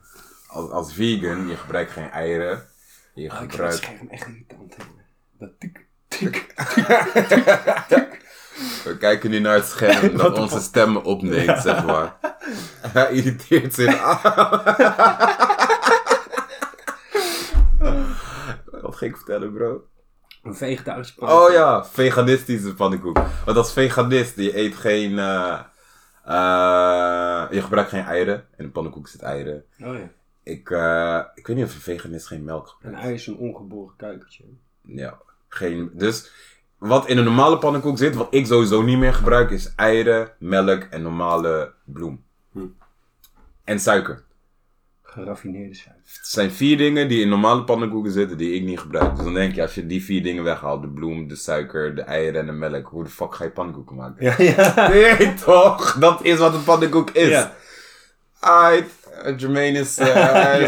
als, 0.47 0.71
als 0.71 0.93
vegan, 0.93 1.49
je 1.49 1.57
gebruikt 1.57 1.93
geen 1.93 2.11
eieren. 2.11 2.67
Je 3.15 3.31
Oh, 3.31 3.33
ik 3.33 3.39
vind 3.39 3.41
het 3.41 3.51
gebruikt... 3.51 3.77
scherm 3.77 4.09
echt 4.09 4.27
irritant. 4.27 4.75
jongen. 4.79 5.05
Dat 5.39 5.51
tik, 5.61 5.87
tik. 6.09 6.53
We 8.85 8.97
kijken 8.99 9.31
nu 9.31 9.39
naar 9.39 9.55
het 9.55 9.67
scherm 9.67 10.17
dat 10.19 10.39
onze 10.39 10.61
stemmen 10.61 11.03
opneemt, 11.05 11.63
zeg 11.63 11.85
maar. 11.91 12.24
Hij 12.99 13.13
irriteert 13.13 13.75
zich 13.75 13.99
aan. 14.03 14.19
Wat 18.83 18.97
ging 18.97 19.11
ik 19.11 19.17
vertellen, 19.17 19.53
bro? 19.53 19.85
Een 20.43 20.55
vegetarische 20.55 21.15
pannenkoek. 21.15 21.47
Oh 21.49 21.53
ja, 21.53 21.85
veganistische 21.85 22.75
pannenkoek. 22.75 23.19
Want 23.45 23.57
als 23.57 23.73
veganist, 23.73 24.37
je 24.37 24.59
eet 24.59 24.75
geen... 24.77 25.19
eh, 25.19 25.61
eh, 26.25 27.45
je 27.51 27.63
gebruikt 27.63 27.91
geen 27.91 28.05
eieren. 28.05 28.47
In 28.57 28.65
een 28.65 28.73
pannenkoek 28.73 29.09
zit 29.09 29.23
eieren. 29.23 29.65
Oh 29.81 29.95
ja. 29.95 30.11
Ik, 30.43 30.71
eh, 30.71 31.21
ik 31.35 31.47
weet 31.47 31.57
niet 31.57 31.65
of 31.65 31.75
een 31.75 31.81
veganist 31.81 32.27
geen 32.27 32.45
melk 32.45 32.69
gebruikt. 32.69 32.99
Een 32.99 33.05
ei 33.05 33.15
is 33.15 33.27
een 33.27 33.37
ongeboren 33.37 33.95
kuikentje. 33.97 34.45
Ja, 34.83 35.19
geen. 35.49 35.91
Dus 35.93 36.31
wat 36.79 37.09
in 37.09 37.19
een 37.19 37.25
normale 37.25 37.59
pannenkoek 37.59 37.99
zit, 37.99 38.15
wat 38.15 38.35
ik 38.35 38.47
sowieso 38.47 38.83
niet 38.83 38.99
meer 38.99 39.15
gebruik, 39.15 39.51
is 39.51 39.75
eieren, 39.75 40.33
melk 40.39 40.83
en 40.83 41.03
normale 41.03 41.73
bloem. 41.85 42.25
En 43.65 43.81
suiker. 43.81 44.23
Geraffineerde 45.03 45.75
suiker. 45.75 46.03
Het 46.05 46.29
zijn 46.29 46.51
vier 46.51 46.77
dingen 46.77 47.09
die 47.09 47.21
in 47.21 47.29
normale 47.29 47.65
pannenkoeken 47.65 48.13
zitten 48.13 48.37
die 48.37 48.55
ik 48.55 48.63
niet 48.63 48.81
gebruik. 48.81 49.15
Dus 49.15 49.25
dan 49.25 49.35
denk 49.35 49.55
je, 49.55 49.63
als 49.63 49.75
je 49.75 49.87
die 49.87 50.05
vier 50.05 50.23
dingen 50.23 50.45
weghaalt, 50.45 50.83
de 50.83 50.89
bloem, 50.89 51.29
de 51.29 51.37
suiker, 51.37 51.95
de 51.95 52.03
eieren 52.03 52.41
en 52.41 52.47
de 52.47 52.53
melk, 52.53 52.87
hoe 52.87 53.05
de 53.05 53.11
fuck 53.11 53.35
ga 53.35 53.45
je 53.45 53.51
pannenkoeken 53.51 53.97
maken? 53.97 54.25
Ja, 54.25 54.35
ja. 54.39 54.89
Nee, 54.93 55.35
toch? 55.35 55.97
Dat 55.99 56.25
is 56.25 56.39
wat 56.39 56.55
een 56.55 56.65
pannenkoek 56.65 57.11
is. 57.11 57.29
Ja. 57.29 57.55
Aight, 58.41 59.09
eh, 59.23 59.37
Jermaine 59.39 59.79
is, 59.79 59.99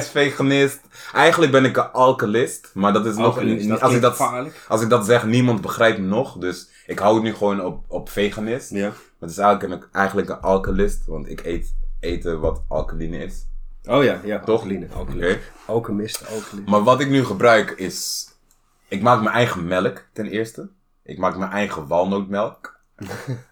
is 0.01 0.09
veganist. 0.09 0.81
Eigenlijk 1.13 1.53
ben 1.53 1.65
ik 1.65 1.77
een 1.77 1.91
alcoholist, 1.91 2.71
maar 2.75 2.93
dat 2.93 3.07
is 3.07 3.17
nog... 3.17 3.35
Dat 3.35 3.81
als, 3.81 3.95
ik 3.95 4.01
dat, 4.01 4.17
gevaarlijk. 4.17 4.65
als 4.69 4.83
ik 4.83 4.89
dat 4.89 5.07
zeg, 5.07 5.25
niemand 5.25 5.61
begrijpt 5.61 5.99
me 5.99 6.07
nog. 6.07 6.39
Dus 6.39 6.69
ik 6.87 6.99
hou 6.99 7.15
het 7.15 7.23
nu 7.23 7.35
gewoon 7.35 7.65
op, 7.65 7.85
op 7.89 8.09
veganist. 8.09 8.71
Ja. 8.71 8.89
Maar 8.89 9.29
het 9.29 9.31
is 9.31 9.39
eigenlijk 9.39 9.83
een, 9.83 9.89
eigenlijk 9.93 10.29
een 10.29 10.41
alcoholist, 10.41 11.07
want 11.07 11.29
ik 11.31 11.45
eet 11.45 11.75
eten 12.01 12.41
wat 12.41 12.63
alkaline 12.69 13.17
is. 13.17 13.47
Oh 13.85 14.05
ja, 14.05 14.21
ja. 14.25 14.39
Toch? 14.39 14.61
Alkaline. 14.61 14.87
Oké. 14.87 14.97
Alkaline. 14.97 15.39
Alchemist, 15.67 16.29
alkaline. 16.29 16.71
Maar 16.71 16.83
wat 16.83 17.01
ik 17.01 17.09
nu 17.09 17.25
gebruik 17.25 17.71
is... 17.71 18.29
Ik 18.89 19.03
maak 19.03 19.23
mijn 19.23 19.35
eigen 19.35 19.67
melk, 19.67 20.05
ten 20.13 20.27
eerste. 20.27 20.69
Ik 21.03 21.19
maak 21.19 21.37
mijn 21.37 21.51
eigen 21.51 21.87
walnootmelk. 21.87 22.75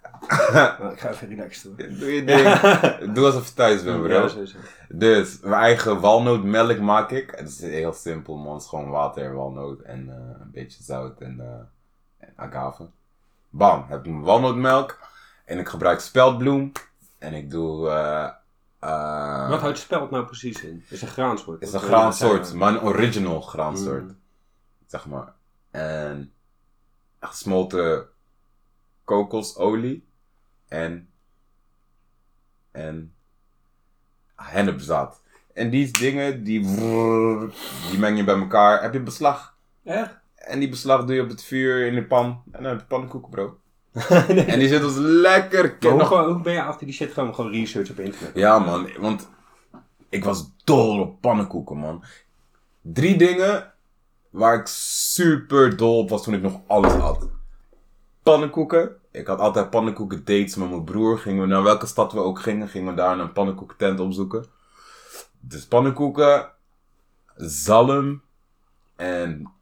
Nou, 0.52 0.92
ik 0.92 1.00
ga 1.00 1.10
even 1.10 1.28
relaxed 1.28 1.62
doen. 1.62 1.98
Doe 1.98 2.12
je 2.12 2.24
ding. 2.24 2.58
Doe 3.14 3.26
alsof 3.26 3.48
je 3.48 3.54
thuis 3.54 3.82
bent, 3.82 4.02
bro. 4.02 4.14
Ja. 4.14 4.44
Dus, 4.88 5.40
mijn 5.40 5.62
eigen 5.62 6.00
walnootmelk 6.00 6.78
maak 6.78 7.10
ik. 7.10 7.32
Het 7.36 7.48
is 7.48 7.60
heel 7.60 7.92
simpel, 7.92 8.36
man. 8.36 8.52
Het 8.52 8.62
is 8.62 8.68
gewoon 8.68 8.90
water 8.90 9.24
en 9.24 9.34
walnoot 9.34 9.80
en 9.80 10.08
eh, 10.08 10.40
een 10.40 10.50
beetje 10.52 10.82
zout 10.82 11.20
en, 11.20 11.40
en 12.18 12.32
agave. 12.36 12.88
Bam, 13.50 13.84
heb 13.88 13.98
ik 13.98 14.10
mijn 14.10 14.22
walnootmelk. 14.22 14.98
En 15.44 15.58
ik 15.58 15.68
gebruik 15.68 16.00
speldbloem 16.00 16.72
En 17.24 17.34
ik 17.34 17.50
doe... 17.50 17.88
eh 17.88 18.30
eh, 18.78 19.48
Wat 19.48 19.60
houdt 19.60 19.78
speld 19.78 20.10
nou 20.10 20.24
precies 20.24 20.62
in? 20.62 20.84
Is 20.88 21.02
een 21.02 21.08
graansoort? 21.08 21.62
is 21.62 21.72
een 21.72 21.80
graansoort, 21.80 22.54
maar 22.54 22.72
een 22.74 22.80
original 22.80 23.40
graansoort. 23.40 24.02
Mm. 24.02 24.18
Zeg 24.86 25.06
maar. 25.06 25.32
En 25.70 26.32
gesmolten 27.20 28.08
kokosolie 29.04 30.06
en, 30.68 31.08
en 32.70 33.14
hennepzaad. 34.34 35.22
En 35.52 35.70
die 35.70 35.90
dingen, 35.90 36.44
die, 36.44 36.60
die 37.90 37.98
meng 37.98 38.16
je 38.16 38.24
bij 38.24 38.38
elkaar. 38.38 38.82
Heb 38.82 38.92
je 38.92 39.00
beslag? 39.00 39.56
Echt? 39.84 40.18
En 40.34 40.58
die 40.58 40.68
beslag 40.68 41.04
doe 41.04 41.14
je 41.14 41.22
op 41.22 41.28
het 41.28 41.44
vuur 41.44 41.86
in 41.86 41.94
de 41.94 42.04
pan. 42.04 42.42
En 42.52 42.62
dan 42.62 42.70
heb 42.70 42.80
je 42.80 42.86
pannenkoeken, 42.86 43.30
bro. 43.30 43.58
En 44.52 44.58
die 44.58 44.68
zit 44.68 44.84
ons 44.84 44.96
lekker. 44.96 45.76
Hoe, 45.80 46.02
hoe 46.02 46.40
ben 46.40 46.52
je 46.52 46.62
achter 46.62 46.86
die 46.86 46.94
shit 46.94 47.12
gewoon, 47.12 47.34
gewoon 47.34 47.50
research 47.50 47.90
op 47.90 47.98
internet? 47.98 48.34
Ja, 48.34 48.58
man. 48.58 48.88
Want 48.98 49.28
ik 50.08 50.24
was 50.24 50.50
dol 50.64 51.00
op 51.00 51.20
pannenkoeken, 51.20 51.76
man. 51.76 52.04
Drie 52.80 53.16
dingen 53.16 53.72
waar 54.30 54.58
ik 54.58 54.66
super 54.66 55.76
dol 55.76 55.98
op 55.98 56.10
was 56.10 56.22
toen 56.22 56.34
ik 56.34 56.42
nog 56.42 56.60
alles 56.66 56.92
had. 56.92 57.28
Pannenkoeken. 58.22 58.96
Ik 59.10 59.26
had 59.26 59.38
altijd 59.38 59.70
pannenkoeken 59.70 60.24
dates 60.24 60.54
met 60.54 60.70
mijn 60.70 60.84
broer. 60.84 61.18
Gingen 61.18 61.42
we 61.42 61.48
naar 61.48 61.62
welke 61.62 61.86
stad 61.86 62.12
we 62.12 62.18
ook 62.18 62.40
gingen, 62.40 62.68
gingen 62.68 62.90
we 62.90 62.96
daar 62.96 63.18
een 63.18 63.32
pannenkoekentent 63.32 64.00
opzoeken. 64.00 64.44
Dus 65.40 65.66
pannenkoeken, 65.66 66.50
zalm 67.36 68.22
en 68.96 69.52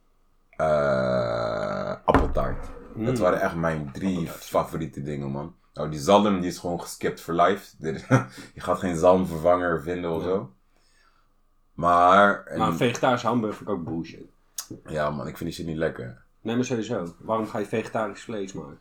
eh 0.56 1.94
appeltaart. 2.04 2.80
Mm. 2.94 3.04
Dat 3.04 3.18
waren 3.18 3.40
echt 3.40 3.54
mijn 3.54 3.90
drie 3.92 4.26
favoriete 4.28 5.02
dingen, 5.02 5.30
man. 5.30 5.54
Nou, 5.74 5.90
die 5.90 6.00
zalm 6.00 6.40
die 6.40 6.50
is 6.50 6.58
gewoon 6.58 6.80
geskipt 6.80 7.20
voor 7.20 7.34
life. 7.34 7.74
Je 8.54 8.60
gaat 8.60 8.78
geen 8.78 8.96
zalmvervanger 8.96 9.82
vinden 9.82 10.10
of 10.10 10.22
Ja. 10.22 10.28
zo. 10.28 10.52
Maar, 11.74 12.44
en- 12.44 12.58
Maar 12.58 12.68
een 12.80 13.18
hamburger 13.18 13.54
vind 13.56 13.68
ik 13.68 13.74
ook 13.74 13.84
bullshit. 13.84 14.26
ja 14.86 15.10
man, 15.10 15.26
ik 15.26 15.36
vind 15.36 15.48
die 15.50 15.58
shit 15.58 15.66
niet 15.66 15.76
lekker. 15.76 16.22
Nee, 16.40 16.56
maar 16.56 16.64
sowieso. 16.64 17.14
Waarom 17.18 17.46
ga 17.46 17.58
je 17.58 17.66
vegetarisch 17.66 18.22
vlees 18.22 18.52
maken? 18.52 18.78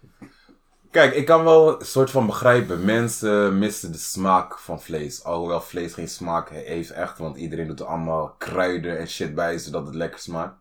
Kijk, 0.92 1.14
ik 1.14 1.26
kan 1.26 1.44
wel 1.44 1.80
een 1.80 1.86
soort 1.86 2.12
van 2.12 2.26
begrijpen. 2.26 2.86
Mensen 2.86 3.60
missen 3.60 3.92
de 3.92 3.98
smaak 3.98 4.60
van 4.60 4.82
vlees. 4.82 5.24
Alhoewel 5.24 5.62
vlees 5.62 5.94
geen 5.94 6.08
smaak 6.10 6.50
he- 6.50 6.56
heeft 6.60 6.90
echt. 6.90 7.18
Want 7.18 7.38
iedereen 7.38 7.68
doet 7.68 7.80
er 7.80 7.86
allemaal 7.86 8.36
kruiden 8.38 8.98
en 9.00 9.08
shit 9.08 9.36
bij 9.36 9.58
zodat 9.58 9.86
het 9.86 9.96
lekker 9.96 10.20
smaakt. 10.20 10.56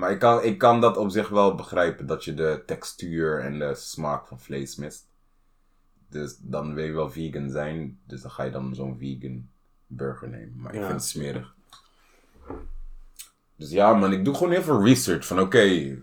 Maar 0.00 0.10
ik 0.10 0.18
kan, 0.18 0.42
ik 0.42 0.58
kan 0.58 0.80
dat 0.80 0.96
op 0.96 1.10
zich 1.10 1.28
wel 1.28 1.54
begrijpen. 1.54 2.06
Dat 2.06 2.24
je 2.24 2.34
de 2.34 2.62
textuur 2.66 3.40
en 3.40 3.58
de 3.58 3.74
smaak 3.74 4.26
van 4.26 4.40
vlees 4.40 4.76
mist. 4.76 5.08
Dus 6.08 6.36
dan 6.38 6.74
wil 6.74 6.84
je 6.84 6.92
wel 6.92 7.10
vegan 7.10 7.50
zijn. 7.50 7.98
Dus 8.06 8.20
dan 8.22 8.30
ga 8.30 8.42
je 8.42 8.50
dan 8.50 8.74
zo'n 8.74 8.98
vegan 8.98 9.48
burger 9.86 10.28
nemen. 10.28 10.54
Maar 10.56 10.74
ik 10.74 10.80
Ja. 10.80 10.86
vind 10.86 11.00
het 11.00 11.08
smerig. 11.10 11.54
Dus 13.56 13.70
ja 13.70 13.92
man, 13.94 14.12
ik 14.12 14.24
doe 14.24 14.34
gewoon 14.34 14.52
heel 14.52 14.62
veel 14.62 14.84
research. 14.84 15.26
Van 15.26 15.40
oké, 15.40 15.96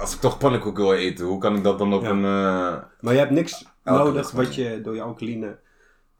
als 0.00 0.14
ik 0.14 0.20
toch 0.20 0.38
pannenkoeken 0.38 0.82
wil 0.84 0.94
eten, 0.94 1.26
hoe 1.26 1.38
kan 1.38 1.56
ik 1.56 1.62
dat 1.62 1.78
dan 1.78 1.92
op 1.94 2.02
Ja. 2.02 2.10
een... 2.10 2.24
eh, 2.24 2.84
Maar 3.00 3.12
je 3.12 3.18
hebt 3.18 3.30
niks 3.30 3.64
nodig 3.84 4.30
wat 4.30 4.54
je 4.54 4.80
door 4.80 4.94
je 4.94 5.02
alkaline 5.02 5.58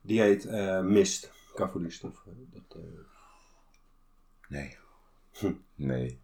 dieet 0.01 0.45
eh, 0.45 0.81
mist. 0.81 1.31
Qua 1.53 1.69
voedingsstoffen. 1.69 2.49
Dat, 2.53 2.77
eh, 2.81 2.81
Nee. 4.47 4.77
Hm. 5.31 5.51
Nee. 5.75 6.20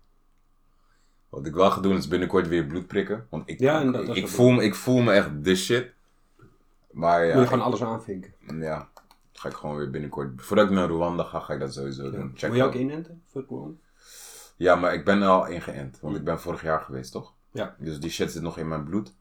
Wat 1.29 1.45
ik 1.45 1.53
wel 1.53 1.71
ga 1.71 1.81
doen 1.81 1.97
is 1.97 2.07
binnenkort 2.07 2.47
weer 2.47 2.65
bloed 2.65 2.87
prikken. 2.87 3.27
Want 3.29 3.49
ik, 3.49 3.59
Ja, 3.59 3.83
dat- 3.83 4.05
dat 4.07 4.29
voel, 4.29 4.51
me, 4.51 4.63
ik 4.63 4.75
voel 4.75 5.01
me 5.01 5.11
echt 5.13 5.43
de 5.43 5.55
shit. 5.55 5.91
Maar 6.91 7.25
ja, 7.25 7.33
moet 7.33 7.41
je 7.43 7.47
gewoon 7.49 7.65
alles 7.65 7.83
aanvinken. 7.83 8.33
ja, 8.59 8.89
dat 9.31 9.41
ga 9.41 9.49
ik 9.49 9.55
gewoon 9.55 9.75
weer 9.77 9.89
binnenkort. 9.89 10.41
Voordat 10.41 10.65
ik 10.65 10.71
naar 10.71 10.87
Rwanda 10.89 11.23
ga, 11.23 11.39
ga 11.39 11.53
ik 11.53 11.59
dat 11.59 11.73
sowieso 11.73 12.03
Ja. 12.03 12.09
doen. 12.09 12.31
Check 12.35 12.49
Moet 12.49 12.57
je 12.57 12.63
ook 12.63 12.73
inenten 12.73 13.21
voor 13.31 13.41
het 13.41 13.49
corona? 13.49 13.73
Ja, 14.57 14.75
maar 14.75 14.93
ik 14.93 15.05
ben 15.05 15.21
al 15.23 15.47
ingeënt. 15.47 15.99
Want 16.01 16.15
ik 16.15 16.23
ben 16.23 16.39
vorig 16.39 16.61
jaar 16.61 16.79
geweest, 16.81 17.11
toch? 17.11 17.33
Ja. 17.51 17.75
Dus 17.79 17.99
die 17.99 18.09
shit 18.09 18.31
zit 18.31 18.41
nog 18.41 18.57
in 18.57 18.67
mijn 18.67 18.83
bloed. 18.83 19.13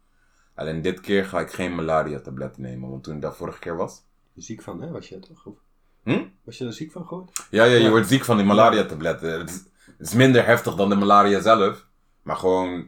Alleen 0.55 0.83
dit 0.83 1.01
keer 1.01 1.25
ga 1.25 1.41
ik 1.41 1.51
geen 1.51 1.75
malaria 1.75 2.21
tabletten 2.21 2.63
nemen. 2.63 2.91
Want 2.91 3.05
toen 3.05 3.15
ik 3.15 3.21
daar 3.21 3.35
vorige 3.35 3.59
keer 3.59 3.77
was... 3.77 4.05
Ziek 4.37 4.63
van, 4.63 4.81
hè? 4.83 4.91
Was 4.91 5.09
je 5.09 5.19
toch? 5.19 5.47
Of- 5.47 5.59
Hm? 6.03 6.25
Was 6.45 6.59
je 6.59 6.65
er 6.67 6.73
ziek 6.73 6.93
van 6.93 7.07
gehoord? 7.07 7.47
Ja, 7.51 7.65
ja, 7.65 7.75
je 7.77 7.83
Ja. 7.83 7.91
wordt 7.91 8.07
ziek 8.09 8.25
van 8.25 8.37
die 8.37 8.47
malaria 8.47 8.85
tabletten. 8.85 9.39
Het 9.39 9.51
is, 9.51 9.65
het 9.97 10.07
is 10.07 10.15
minder 10.15 10.47
heftig 10.47 10.75
dan 10.75 10.89
de 10.89 10.95
malaria 10.95 11.41
zelf. 11.41 11.87
Maar 12.27 12.37
gewoon... 12.37 12.87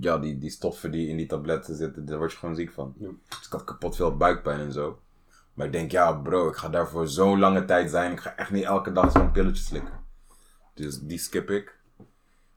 Ja, 0.00 0.18
die, 0.18 0.38
die 0.38 0.50
stoffen 0.50 0.90
die 0.90 1.08
in 1.08 1.16
die 1.16 1.26
tabletten 1.26 1.74
zitten, 1.74 2.04
daar 2.06 2.18
word 2.18 2.32
je 2.32 2.38
gewoon 2.38 2.54
ziek 2.54 2.70
van. 2.72 2.94
Ja. 2.98 3.08
Dus 3.28 3.46
ik 3.46 3.52
had 3.52 3.64
kapot 3.64 3.96
veel 3.96 4.16
buikpijn 4.16 4.60
en 4.60 4.72
zo. 4.72 5.00
Maar 5.54 5.66
ik 5.66 5.72
denk, 5.72 5.90
ja 5.90 6.12
bro, 6.12 6.48
ik 6.48 6.56
ga 6.56 6.68
daarvoor 6.68 7.08
zo'n 7.08 7.38
lange 7.38 7.64
tijd 7.64 7.90
zijn. 7.90 8.12
Ik 8.12 8.20
ga 8.20 8.36
echt 8.36 8.50
niet 8.50 8.64
elke 8.64 8.92
dag 8.92 9.12
zo'n 9.12 9.32
pilletje 9.32 9.62
slikken. 9.62 9.92
Dus 10.74 11.00
die 11.00 11.18
skip 11.18 11.50
ik. 11.50 11.78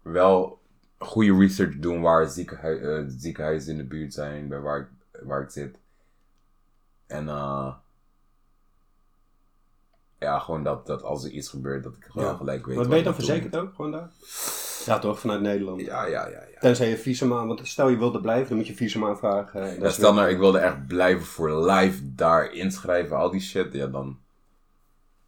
Wel 0.01 0.61
goede 0.97 1.37
research 1.37 1.79
doen 1.79 2.01
waar 2.01 2.27
ziekenhui 2.27 2.77
eh, 2.79 3.03
ziekenhuizen 3.07 3.71
in 3.71 3.77
de 3.77 3.83
buurt 3.85 4.13
zijn, 4.13 4.47
bij 4.47 4.59
waar 4.59 4.79
ik, 4.79 4.87
waar 5.23 5.41
ik 5.41 5.49
zit. 5.49 5.77
En 7.07 7.27
eh 7.27 7.73
ja, 10.19 10.39
gewoon 10.39 10.63
dat, 10.63 10.85
dat 10.85 11.03
als 11.03 11.23
er 11.23 11.31
iets 11.31 11.49
gebeurt, 11.49 11.83
dat 11.83 11.95
ik 11.95 12.03
gewoon 12.03 12.27
Ja. 12.27 12.35
gelijk 12.35 12.65
weet. 12.65 12.75
Wat 12.77 12.89
ben 12.89 12.97
je 12.97 13.03
dan 13.03 13.13
verzekerd 13.15 13.55
ook? 13.55 13.73
Gewoon 13.75 13.91
daar? 13.91 14.11
Ja, 14.85 14.99
toch? 14.99 15.19
Vanuit 15.19 15.41
Nederland. 15.41 15.81
Ja, 15.81 16.05
ja, 16.05 16.27
ja. 16.27 16.43
ja. 16.53 16.59
Tenzij 16.59 16.89
je 16.89 16.97
visum 16.97 17.33
aan, 17.33 17.47
want 17.47 17.67
stel 17.67 17.89
je 17.89 17.97
wilde 17.97 18.21
blijven, 18.21 18.47
dan 18.47 18.57
moet 18.57 18.67
je 18.67 18.75
visum 18.75 19.05
aanvragen. 19.05 19.61
en 19.61 19.69
dat 19.73 19.81
Ja, 19.81 19.89
stel 19.89 20.13
weer- 20.13 20.21
nou, 20.21 20.33
ik 20.33 20.39
wilde 20.39 20.57
echt 20.59 20.87
blijven 20.87 21.25
voor 21.25 21.71
live 21.71 22.13
daar 22.15 22.53
inschrijven, 22.53 23.17
al 23.17 23.31
die 23.31 23.41
shit, 23.41 23.73
ja 23.73 23.87
dan, 23.87 24.19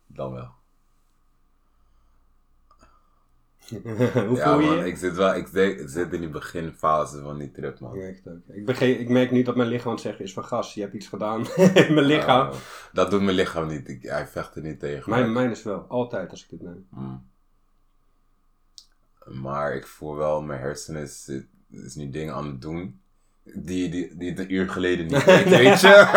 dan 0.08 0.32
wel. 0.34 0.54
Hoe 4.28 4.36
ja 4.38 4.52
voel 4.52 4.60
je 4.60 4.66
man, 4.68 4.78
je? 4.78 4.86
ik 4.86 4.98
zit 4.98 5.16
wel, 5.16 5.36
ik, 5.36 5.48
zit- 5.54 5.80
ik 5.80 5.90
zit 5.90 6.14
in 6.14 6.20
die 6.20 6.30
beginfase 6.30 7.22
van 7.22 7.38
die 7.38 7.52
trip 7.52 7.80
man. 7.80 7.96
Ik 7.96 8.22
ook. 8.70 8.80
Ik, 8.80 9.10
merk 9.10 9.32
nu 9.32 9.44
dat 9.44 9.56
mijn 9.56 9.70
lichaam 9.70 9.88
aan 9.88 9.94
het 9.94 10.02
zeggen 10.02 10.26
is 10.26 10.34
van 10.34 10.46
gas, 10.46 10.74
je 10.74 10.82
hebt 10.82 10.94
iets 10.94 11.08
gedaan. 11.08 11.42
mijn 11.74 12.00
lichaam. 12.06 12.48
Uh, 12.50 12.56
dat 12.94 13.12
doet 13.12 13.22
mijn 13.22 13.36
lichaam 13.36 13.68
niet, 13.68 13.90
ik, 13.90 14.04
hij 14.04 14.28
vecht 14.28 14.56
er 14.56 14.62
niet 14.62 14.80
tegen. 14.80 15.10
mijn, 15.10 15.32
mijn 15.32 15.50
is 15.52 15.64
wel, 15.64 15.86
altijd 15.88 16.32
als 16.32 16.44
ik 16.44 16.50
dit 16.50 16.62
neem. 16.62 16.88
Mm. 16.90 17.30
Maar 19.26 19.76
ik 19.76 19.88
voel 19.88 20.16
wel, 20.16 20.42
mijn 20.42 20.60
hersenen 20.60 21.02
is, 21.02 21.32
is 21.72 21.96
nu 21.96 22.10
dingen 22.10 22.34
aan 22.34 22.46
het 22.48 22.62
doen. 22.62 23.00
Die, 23.44 23.90
die, 23.90 24.18
die 24.18 24.30
het 24.30 24.40
een 24.40 24.54
uur 24.54 24.70
geleden 24.70 25.06
niet 25.06 25.26
deed, 25.26 25.50
weet 25.58 25.82
je? 25.82 26.08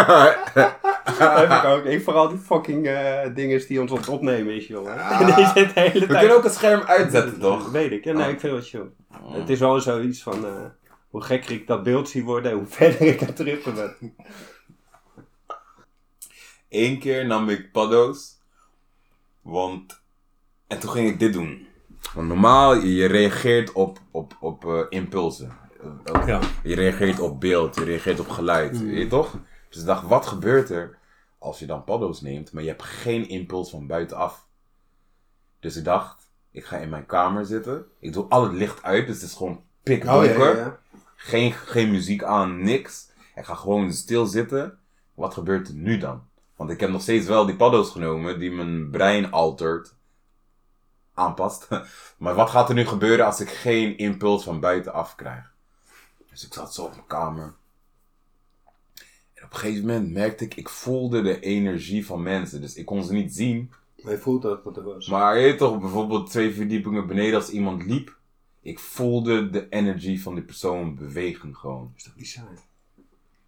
Dat 1.18 1.38
heb 1.38 1.50
ik 1.50 1.64
ook. 1.64 1.84
Ik 1.84 2.02
vooral 2.02 2.28
die 2.28 2.38
fucking 2.38 2.82
dingen 3.34 3.66
die 3.66 3.80
ons 3.80 3.90
het 3.92 4.08
opnemen 4.08 4.54
is, 4.54 4.66
jongen. 4.76 4.96
die 5.36 5.46
zit 5.46 5.74
de 5.74 5.80
hele 5.80 5.92
We 6.00 6.06
tijd... 6.06 6.18
kunnen 6.18 6.36
ook 6.36 6.44
het 6.44 6.54
scherm 6.54 6.80
uitzetten, 6.80 7.40
toch? 7.40 7.62
Dat 7.62 7.70
weet 7.72 7.92
ik. 7.92 8.04
Ja, 8.04 8.12
nee, 8.12 8.24
Oh. 8.26 8.30
ik 8.32 8.40
vind 8.40 8.56
het 8.56 8.68
chill. 8.68 8.90
Mm. 9.22 9.32
Het 9.32 9.48
is 9.48 9.58
wel 9.58 9.80
zoiets 9.80 10.22
van... 10.22 10.46
eh, 10.46 10.64
hoe 11.08 11.22
gekker 11.22 11.50
ik 11.50 11.66
dat 11.66 11.82
beeld 11.82 12.08
zie 12.08 12.24
worden, 12.24 12.52
hoe 12.52 12.66
verder 12.76 13.00
ik 13.00 13.20
aan 13.20 13.26
het 13.26 13.36
trippen 13.36 13.74
ben. 13.74 14.14
Eén 16.68 16.98
keer 16.98 17.26
nam 17.26 17.48
ik 17.48 17.72
paddo's. 17.72 18.36
Want. 19.42 20.02
En 20.66 20.78
toen 20.78 20.90
ging 20.90 21.08
ik 21.08 21.18
dit 21.18 21.32
doen. 21.32 21.67
Want 22.14 22.28
normaal, 22.28 22.74
je, 22.74 23.06
reageert 23.06 23.72
op, 23.72 23.98
op, 24.10 24.36
op 24.40 24.64
eh, 24.64 24.80
impulsen. 24.88 25.56
Eh, 26.04 26.26
Ja. 26.26 26.40
Je 26.62 26.74
reageert 26.74 27.20
op 27.20 27.40
beeld, 27.40 27.74
je 27.74 27.84
reageert 27.84 28.20
op 28.20 28.28
geluid. 28.28 28.80
Mm. 28.80 28.86
Weet 28.86 28.98
je 28.98 29.06
toch? 29.06 29.36
Dus 29.68 29.80
ik 29.80 29.86
dacht, 29.86 30.06
wat 30.06 30.26
gebeurt 30.26 30.70
er 30.70 30.98
als 31.38 31.58
je 31.58 31.66
dan 31.66 31.84
paddo's 31.84 32.20
neemt, 32.20 32.52
maar 32.52 32.62
je 32.62 32.68
hebt 32.68 32.82
geen 32.82 33.28
impuls 33.28 33.70
van 33.70 33.86
buitenaf? 33.86 34.46
Dus 35.60 35.76
ik 35.76 35.84
dacht, 35.84 36.30
ik 36.50 36.64
ga 36.64 36.76
in 36.76 36.88
mijn 36.88 37.06
kamer 37.06 37.44
zitten. 37.44 37.84
Ik 38.00 38.12
doe 38.12 38.26
al 38.28 38.42
het 38.42 38.52
licht 38.52 38.82
uit, 38.82 39.06
dus 39.06 39.20
het 39.20 39.30
is 39.30 39.36
gewoon 39.36 39.62
pikdonker. 39.82 40.78
Geen, 41.16 41.52
geen 41.52 41.90
muziek 41.90 42.22
aan, 42.22 42.62
niks. 42.62 43.10
Ik 43.34 43.44
ga 43.44 43.54
gewoon 43.54 43.92
stil 43.92 44.26
zitten. 44.26 44.78
Wat 45.14 45.34
gebeurt 45.34 45.68
er 45.68 45.74
nu 45.74 45.98
dan? 45.98 46.22
Want 46.56 46.70
ik 46.70 46.80
heb 46.80 46.90
nog 46.90 47.02
steeds 47.02 47.26
wel 47.26 47.46
die 47.46 47.56
paddo's 47.56 47.90
genomen 47.90 48.38
die 48.38 48.50
mijn 48.50 48.90
brein 48.90 49.30
altert. 49.32 49.94
Aanpast. 51.18 51.68
Maar 52.18 52.34
wat 52.34 52.50
gaat 52.50 52.68
er 52.68 52.74
nu 52.74 52.86
gebeuren 52.86 53.26
als 53.26 53.40
ik 53.40 53.48
geen 53.48 53.98
impuls 53.98 54.44
van 54.44 54.60
buitenaf 54.60 55.14
krijg? 55.14 55.52
Dus 56.30 56.46
ik 56.46 56.54
zat 56.54 56.74
zo 56.74 56.84
op 56.84 56.90
mijn 56.90 57.06
kamer. 57.06 57.54
En 59.34 59.44
op 59.44 59.52
een 59.52 59.58
gegeven 59.58 59.86
moment 59.86 60.12
merkte 60.12 60.44
ik, 60.44 60.54
ik 60.54 60.68
voelde 60.68 61.22
de 61.22 61.40
energie 61.40 62.06
van 62.06 62.22
mensen. 62.22 62.60
Dus 62.60 62.74
ik 62.74 62.86
kon 62.86 63.04
ze 63.04 63.12
niet 63.12 63.34
zien. 63.34 63.72
Maar 64.02 64.12
je 64.12 64.18
voelt 64.18 64.42
dat 64.42 64.64
dat 64.64 64.76
er 64.76 64.82
was. 64.82 65.08
Maar 65.08 65.38
je 65.38 65.54
toch, 65.54 65.80
bijvoorbeeld 65.80 66.30
twee 66.30 66.54
verdiepingen 66.54 67.06
beneden 67.06 67.34
als 67.34 67.50
iemand 67.50 67.84
liep. 67.84 68.16
Ik 68.62 68.78
voelde 68.78 69.50
de 69.50 69.68
energie 69.68 70.22
van 70.22 70.34
die 70.34 70.44
persoon 70.44 70.94
bewegen 70.94 71.56
gewoon. 71.56 71.92
is 71.96 72.02
toch 72.02 72.14
bizar? 72.14 72.44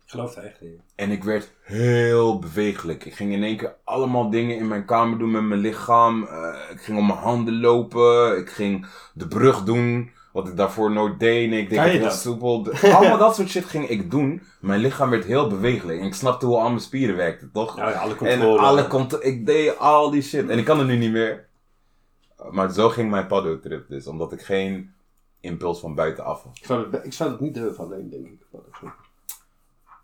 Ik 0.05 0.17
geloof 0.17 0.37
er 0.37 0.45
echt 0.45 0.61
in. 0.61 0.81
En 0.95 1.11
ik 1.11 1.25
werd 1.25 1.53
heel 1.63 2.39
bewegelijk. 2.39 3.05
Ik 3.05 3.15
ging 3.15 3.33
in 3.33 3.43
één 3.43 3.57
keer 3.57 3.77
allemaal 3.85 4.31
dingen 4.31 4.57
in 4.57 4.69
mijn 4.69 4.85
kamer 4.85 5.19
doen 5.19 5.31
met 5.31 5.43
mijn 5.43 5.61
lichaam. 5.61 6.25
Eh, 6.25 6.50
ik 6.71 6.81
ging 6.81 6.99
op 6.99 7.05
mijn 7.07 7.19
handen 7.19 7.61
lopen. 7.61 8.39
Ik 8.39 8.51
ging 8.51 8.87
de 9.15 9.29
brug 9.29 9.63
doen 9.63 10.11
Wat 10.33 10.49
ik 10.49 10.57
daarvoor 10.57 10.91
nooit 10.91 11.19
deed. 11.21 11.51
En 11.53 11.59
ik 11.59 11.69
deed 11.69 11.79
het 11.79 11.91
heel 11.91 12.11
soepel. 12.11 12.67
Allemaal 12.95 13.19
dat 13.19 13.35
soort 13.35 13.49
shit 13.49 13.65
ging 13.65 13.89
ik 13.89 14.11
doen. 14.11 14.43
Mijn 14.61 14.81
lichaam 14.81 15.11
werd 15.11 15.25
heel 15.25 15.49
bewegelijk. 15.49 16.01
En 16.01 16.07
ik 16.07 16.15
snapte 16.15 16.47
hoe 16.47 16.57
al 16.57 16.69
mijn 16.69 16.81
spieren 16.81 17.17
werkten, 17.17 17.51
toch? 17.53 17.77
Ja, 17.77 17.91
ja, 17.91 17.99
alle 17.99 18.11
En 18.13 18.17
controle. 18.17 18.59
alle 18.59 18.87
contro- 18.87 19.21
ik 19.21 19.47
deed 19.47 19.79
al 19.79 20.11
die 20.11 20.23
shit. 20.23 20.49
En 20.49 20.59
ik 20.59 20.65
kan 20.65 20.79
het 20.79 20.87
nu 20.89 20.97
niet 20.97 21.13
meer. 21.13 21.49
Maar 22.51 22.73
zo 22.73 22.89
ging 22.89 23.11
mijn 23.11 23.27
paddo-trip 23.27 23.89
dus. 23.89 24.07
Omdat 24.07 24.33
ik 24.33 24.41
geen 24.43 24.93
impuls 25.41 25.81
van 25.81 25.95
buitenaf 25.95 26.43
had. 26.43 26.57
Ik 26.57 26.65
zou, 26.67 26.91
dat, 26.91 27.05
ik 27.05 27.13
zou 27.13 27.31
dat 27.31 27.41
niet 27.41 27.55
durven 27.55 27.85
alleen, 27.85 28.11
denk 28.11 28.27
ik. 28.27 28.41
Ik 28.53 28.91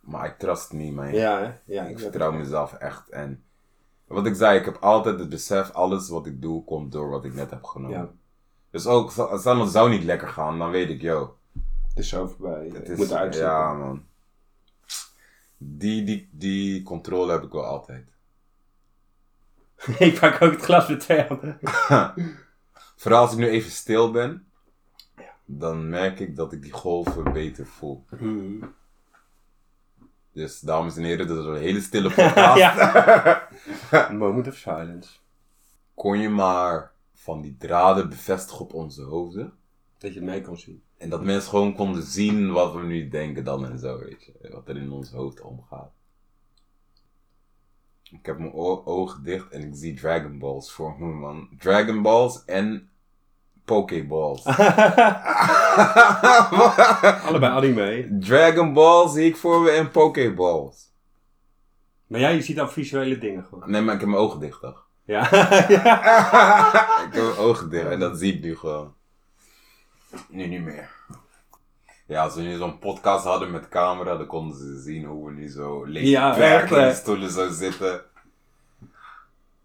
Maar 0.00 0.26
I 0.28 0.32
trust 0.38 0.72
me, 0.72 0.92
man. 0.92 1.12
Ja, 1.12 1.38
hè? 1.38 1.74
Ja, 1.74 1.82
Ik 1.84 1.98
vertrouw 1.98 2.32
mezelf 2.32 2.72
echt. 2.72 3.08
En 3.08 3.42
wat 4.06 4.26
ik 4.26 4.34
zei, 4.34 4.58
ik 4.58 4.64
heb 4.64 4.76
altijd 4.76 5.18
het 5.18 5.28
besef, 5.28 5.70
alles 5.70 6.08
wat 6.08 6.26
ik 6.26 6.42
doe, 6.42 6.64
komt 6.64 6.92
door 6.92 7.08
wat 7.08 7.24
ik 7.24 7.34
net 7.34 7.50
heb 7.50 7.64
genomen. 7.64 7.98
Ja. 7.98 8.10
Dus 8.70 8.86
ook, 8.86 9.10
stel 9.10 9.60
het 9.60 9.72
zou 9.72 9.90
niet 9.90 10.04
lekker 10.04 10.28
gaan, 10.28 10.58
dan 10.58 10.70
weet 10.70 10.88
ik, 10.90 11.00
yo, 11.00 11.36
Het 11.88 11.98
is 11.98 12.08
zo 12.08 12.26
voorbij. 12.26 12.70
het 12.72 12.88
is, 12.88 12.96
moet 12.96 13.10
eruit 13.10 13.34
ja 13.34 13.72
man. 13.72 14.04
Die, 15.58 16.04
die, 16.04 16.28
die 16.32 16.82
controle 16.82 17.32
heb 17.32 17.42
ik 17.42 17.52
wel 17.52 17.64
altijd. 17.64 18.06
ik 19.98 20.18
pak 20.18 20.42
ook 20.42 20.52
het 20.52 20.62
glas 20.62 20.88
met 20.88 21.00
twee 21.00 21.22
handen. 21.22 21.58
Vooral 22.96 23.20
als 23.20 23.32
ik 23.32 23.38
nu 23.38 23.48
even 23.48 23.70
stil 23.70 24.10
ben, 24.10 24.46
dan 25.44 25.88
merk 25.88 26.20
ik 26.20 26.36
dat 26.36 26.52
ik 26.52 26.62
die 26.62 26.72
golven 26.72 27.32
beter 27.32 27.66
voel. 27.66 28.04
Dus 30.32 30.60
dames 30.60 30.96
en 30.96 31.02
heren, 31.02 31.26
dit 31.26 31.36
is 31.36 31.44
een 31.44 31.56
hele 31.56 31.80
stille 31.80 32.08
podcast. 32.14 32.66
Moment 34.12 34.46
of 34.46 34.56
silence. 34.56 35.18
Kon 35.94 36.18
je 36.18 36.28
maar 36.28 36.92
van 37.14 37.40
die 37.40 37.56
draden 37.58 38.08
bevestigen 38.08 38.60
op 38.60 38.74
onze 38.74 39.02
hoofden? 39.02 39.52
Dat 39.98 40.12
je 40.12 40.18
het 40.18 40.28
mee 40.28 40.40
kon 40.40 40.56
zien. 40.56 40.82
En 40.98 41.08
dat 41.08 41.22
mensen 41.22 41.50
gewoon 41.50 41.74
konden 41.74 42.02
zien 42.02 42.52
wat 42.52 42.74
we 42.74 42.82
nu 42.82 43.08
denken 43.08 43.44
dan 43.44 43.66
en 43.66 43.78
zo, 43.78 43.98
weet 43.98 44.24
je. 44.24 44.48
Wat 44.50 44.68
er 44.68 44.76
in 44.76 44.90
ons 44.90 45.10
hoofd 45.10 45.40
omgaat. 45.40 45.90
Ik 48.02 48.26
heb 48.26 48.38
mijn 48.38 48.54
ogen 48.84 49.24
dicht 49.24 49.50
en 49.50 49.62
ik 49.62 49.74
zie 49.74 49.94
Dragon 49.94 50.38
Balls 50.38 50.72
voor 50.72 50.98
me, 50.98 51.06
man. 51.06 51.48
Dragon 51.58 52.02
Balls 52.02 52.44
en 52.44 52.90
Pokeballs. 53.64 54.44
Allebei 57.26 57.52
anime. 57.52 58.16
Dragon 58.20 58.72
Balls 58.72 59.12
zie 59.12 59.24
ik 59.24 59.36
voor 59.36 59.60
me 59.60 59.70
en 59.70 59.90
Pokeballs. 59.90 60.94
Maar 62.06 62.20
jij 62.20 62.40
ziet 62.40 62.56
dan 62.56 62.70
visuele 62.70 63.18
dingen 63.18 63.44
gewoon. 63.44 63.70
Nee, 63.70 63.82
maar 63.82 63.94
ik 63.94 64.00
heb 64.00 64.08
mijn 64.08 64.22
ogen 64.22 64.40
dicht, 64.40 64.60
toch? 64.60 64.86
Ja. 65.04 65.22
ik 67.06 67.12
heb 67.12 67.22
mijn 67.22 67.36
ogen 67.36 67.70
dicht 67.70 67.86
en 67.90 68.00
dat 68.00 68.18
zie 68.18 68.34
ik 68.34 68.42
nu 68.42 68.56
gewoon. 68.56 68.94
Nu 70.28 70.46
niet 70.46 70.62
meer. 70.62 70.90
Ja, 72.06 72.22
als 72.22 72.34
we 72.34 72.42
nu 72.42 72.56
zo'n 72.56 72.78
podcast 72.78 73.24
hadden 73.24 73.50
met 73.50 73.68
camera, 73.68 74.16
dan 74.16 74.26
konden 74.26 74.56
ze 74.58 74.80
zien 74.80 75.04
hoe 75.04 75.26
we 75.26 75.32
nu 75.32 75.48
zo 75.48 75.84
leeg 75.84 76.08
Ja, 76.08 76.38
werken 76.38 76.80
in 76.80 76.88
de 76.88 76.94
stoelen 76.94 77.30
zo 77.30 77.50
zitten. 77.50 78.04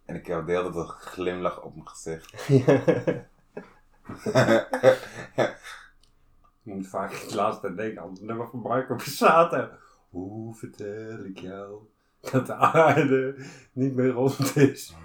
En 0.06 0.16
ik 0.16 0.28
heb 0.28 0.46
de 0.46 0.52
hele 0.52 0.72
tijd 0.72 0.76
een 0.76 0.90
glimlach 0.90 1.62
op 1.62 1.76
mijn 1.76 1.88
gezicht. 1.88 2.48
Je 6.64 6.74
moet 6.74 6.88
vaak 6.88 7.14
het 7.14 7.34
laatste 7.34 7.76
denken 7.76 8.02
aan 8.02 8.10
het 8.10 8.22
nummer 8.22 8.48
van 8.50 8.60
Marco 8.60 8.96
Borsato. 8.96 9.70
Hoe 10.10 10.56
vertel 10.56 11.26
ik 11.26 11.40
jou 11.40 11.80
dat 12.32 12.46
de 12.46 12.56
aarde 12.56 13.36
niet 13.74 13.96
meer 13.96 14.10
rond 14.10 14.56
is? 14.56 14.96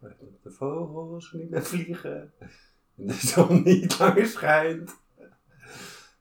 Dat 0.00 0.12
de 0.42 0.50
vogels 0.50 1.32
niet 1.32 1.50
meer 1.50 1.64
vliegen. 1.64 2.32
En 2.96 3.06
de 3.06 3.12
zon 3.12 3.62
niet 3.62 3.98
langer 3.98 4.26
schijnt. 4.26 4.96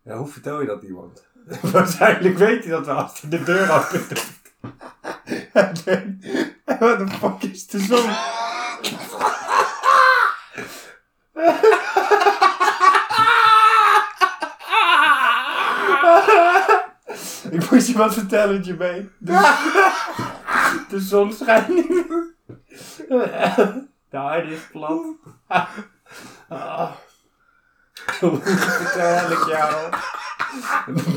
Ja, 0.03 0.17
hoe 0.17 0.27
vertel 0.27 0.61
je 0.61 0.67
dat 0.67 0.83
iemand? 0.83 1.27
Waarschijnlijk 1.71 2.37
weet 2.37 2.63
hij 2.63 2.71
dat 2.71 2.85
wel 2.85 2.95
als 2.95 3.21
hij 3.21 3.29
de 3.29 3.43
deur 3.43 3.71
open 3.71 4.01
doet. 4.07 4.37
Denkt, 5.83 6.25
wat 6.79 6.99
de 6.99 7.07
fuck 7.07 7.43
is 7.43 7.67
de 7.67 7.79
zon? 7.79 8.09
Ik 17.51 17.71
moest 17.71 17.87
je 17.87 17.97
wat 17.97 18.13
vertellen, 18.13 18.61
Jermaine. 18.61 19.07
De, 19.17 19.31
de 20.89 20.99
zon 20.99 21.33
schijnt 21.33 21.67
niet 21.67 21.89
meer. 21.89 22.35
De 24.09 24.17
aarde 24.17 24.53
is 24.53 24.67
plat. 24.71 25.05
Ah. 26.49 26.91
Hoe 28.19 28.39
vertel 28.41 29.31
ik 29.31 29.45
jou? 29.45 29.93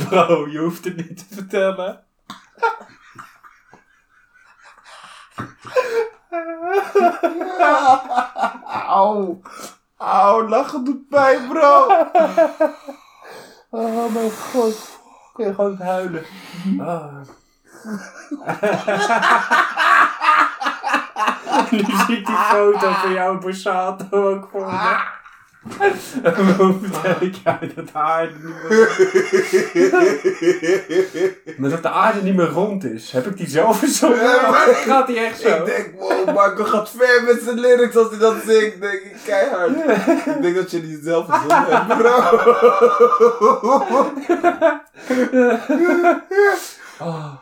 Bro, 0.09 0.49
je 0.49 0.59
hoeft 0.59 0.85
het 0.85 0.97
niet 0.97 1.29
te 1.29 1.35
vertellen. 1.35 2.05
Auw. 8.65 9.41
Auw, 9.97 10.49
lachen 10.49 10.85
doet 10.85 11.09
pijn, 11.09 11.49
bro. 11.49 11.87
Oh 13.71 14.13
mijn 14.13 14.31
god. 14.31 15.01
Kun 15.33 15.47
je 15.47 15.55
gewoon 15.55 15.77
huilen. 15.77 16.25
Ah. 16.79 17.21
nu 21.71 21.79
zie 22.07 22.17
ik 22.17 22.27
die 22.27 22.37
foto 22.37 22.93
van 22.93 23.13
jou 23.13 23.39
Borsato 23.39 24.07
ook 24.11 24.49
voor 24.53 24.67
me. 24.67 24.97
Hoe 26.57 26.75
vertel 26.83 27.17
ik 27.21 27.35
jou 27.45 27.57
dat 27.75 27.87
de 27.87 27.93
aarde 27.93 28.33
niet 28.43 28.55
meer... 28.69 28.89
Maar 31.59 31.71
dat 31.71 31.83
de 31.83 31.89
aarde 31.89 32.23
niet 32.23 32.35
meer 32.35 32.49
rond 32.49 32.85
is. 32.85 33.13
Heb 33.13 33.27
ik 33.27 33.37
die 33.37 33.49
zelf 33.49 33.79
verzonnen? 33.79 34.49
Of 34.49 34.83
Gaat 34.87 35.07
die 35.07 35.19
echt 35.19 35.41
zo? 35.41 35.49
Ik 35.49 35.65
denk, 35.65 35.91
wow, 35.99 36.35
Marco 36.35 36.65
gaat 36.65 36.91
ver 36.91 37.23
met 37.23 37.41
zijn 37.43 37.61
lyrics 37.61 37.97
als 37.97 38.11
hij 38.11 38.19
dat 38.19 38.35
zingt. 38.47 38.81
Denk 38.81 39.01
ik, 39.03 39.17
keihard. 39.25 39.77
Ik 40.37 40.43
denk 40.43 40.55
dat 40.57 40.71
je 40.71 40.81
die 40.81 40.99
zelf 41.03 41.27
verzonnen 41.29 41.67
hebt, 41.69 41.99
bro. 41.99 42.41
Oh. 47.05 47.33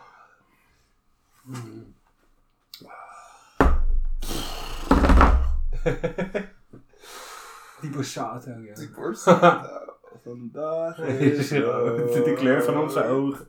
Die 7.81 7.89
Borsato, 7.89 8.51
ja. 8.51 8.73
Die 8.73 8.89
borsthaar. 8.89 9.79
Vandaag 10.23 10.97
is 10.99 11.47
De, 11.49 12.21
de 12.25 12.33
kleur 12.37 12.63
van 12.63 12.77
onze 12.77 13.03
ogen. 13.03 13.47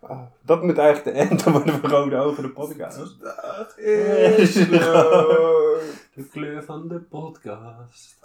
Ah, 0.00 0.22
Dat 0.44 0.62
moet 0.62 0.78
eigenlijk 0.78 1.16
de 1.16 1.22
end, 1.22 1.40
dan 1.44 1.52
worden 1.52 1.80
we 1.80 1.88
rode 1.88 2.16
ogen 2.16 2.42
de 2.42 2.48
podcast. 2.50 2.96
Vandaag 2.96 3.76
is 3.78 4.68
rood. 4.68 5.82
De 6.14 6.24
kleur 6.30 6.62
van 6.64 6.88
de 6.88 7.00
podcast. 7.00 8.18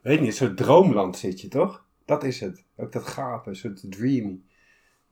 Weet 0.00 0.20
niet, 0.20 0.28
een 0.28 0.34
soort 0.34 0.56
droomland 0.56 1.16
zit 1.16 1.40
je 1.40 1.48
toch? 1.48 1.84
Dat 2.04 2.24
is 2.24 2.40
het. 2.40 2.64
Ook 2.76 2.92
dat 2.92 3.06
gapen, 3.06 3.50
een 3.50 3.56
soort 3.56 3.84
dreamy. 3.90 4.40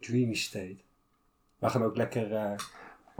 Dreamy 0.00 0.34
state. 0.34 0.76
We 1.58 1.68
gaan 1.68 1.82
ook 1.84 1.96
lekker, 1.96 2.32
eh, 2.34 2.52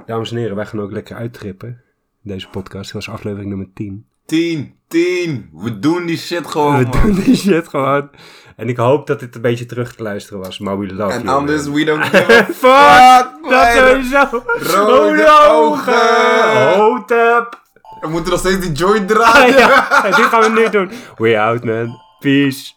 dames 0.06 0.30
en 0.30 0.36
heren, 0.36 0.56
wij 0.56 0.66
gaan 0.66 0.80
ook 0.80 0.92
lekker 0.92 1.16
uittrippen. 1.16 1.82
Deze 2.26 2.48
podcast, 2.48 2.92
dat 2.92 3.04
was 3.04 3.14
aflevering 3.14 3.48
nummer 3.48 3.66
10. 3.74 4.06
10, 4.26 4.74
10. 4.88 5.50
We 5.52 5.78
doen 5.78 6.06
die 6.06 6.16
shit 6.16 6.46
gewoon, 6.46 6.78
We 6.78 6.84
man. 6.84 7.00
doen 7.02 7.14
die 7.14 7.36
shit 7.36 7.68
gewoon. 7.68 8.10
En 8.56 8.68
ik 8.68 8.76
hoop 8.76 9.06
dat 9.06 9.20
dit 9.20 9.34
een 9.34 9.40
beetje 9.40 9.66
terug 9.66 9.94
te 9.94 10.02
luisteren 10.02 10.40
was, 10.40 10.58
maar 10.58 10.78
we 10.78 10.94
love 10.94 11.12
En 11.12 11.28
anders, 11.28 11.66
we 11.68 11.84
don't 11.84 12.04
give 12.10 12.32
a 12.32 12.44
Fuck! 12.44 13.50
Dat 13.50 13.72
sowieso! 13.72 14.42
Rode 14.80 15.48
ogen. 15.50 16.74
Hotep! 16.78 17.62
We 18.00 18.08
moeten 18.08 18.30
nog 18.30 18.40
steeds 18.40 18.60
die 18.60 18.72
joint 18.72 19.08
draaien. 19.08 19.56
ja, 19.68 20.02
dit 20.02 20.14
gaan 20.14 20.40
we 20.54 20.60
nu 20.60 20.68
doen. 20.70 20.90
We 21.16 21.38
out, 21.40 21.64
man. 21.64 22.00
Peace. 22.18 22.72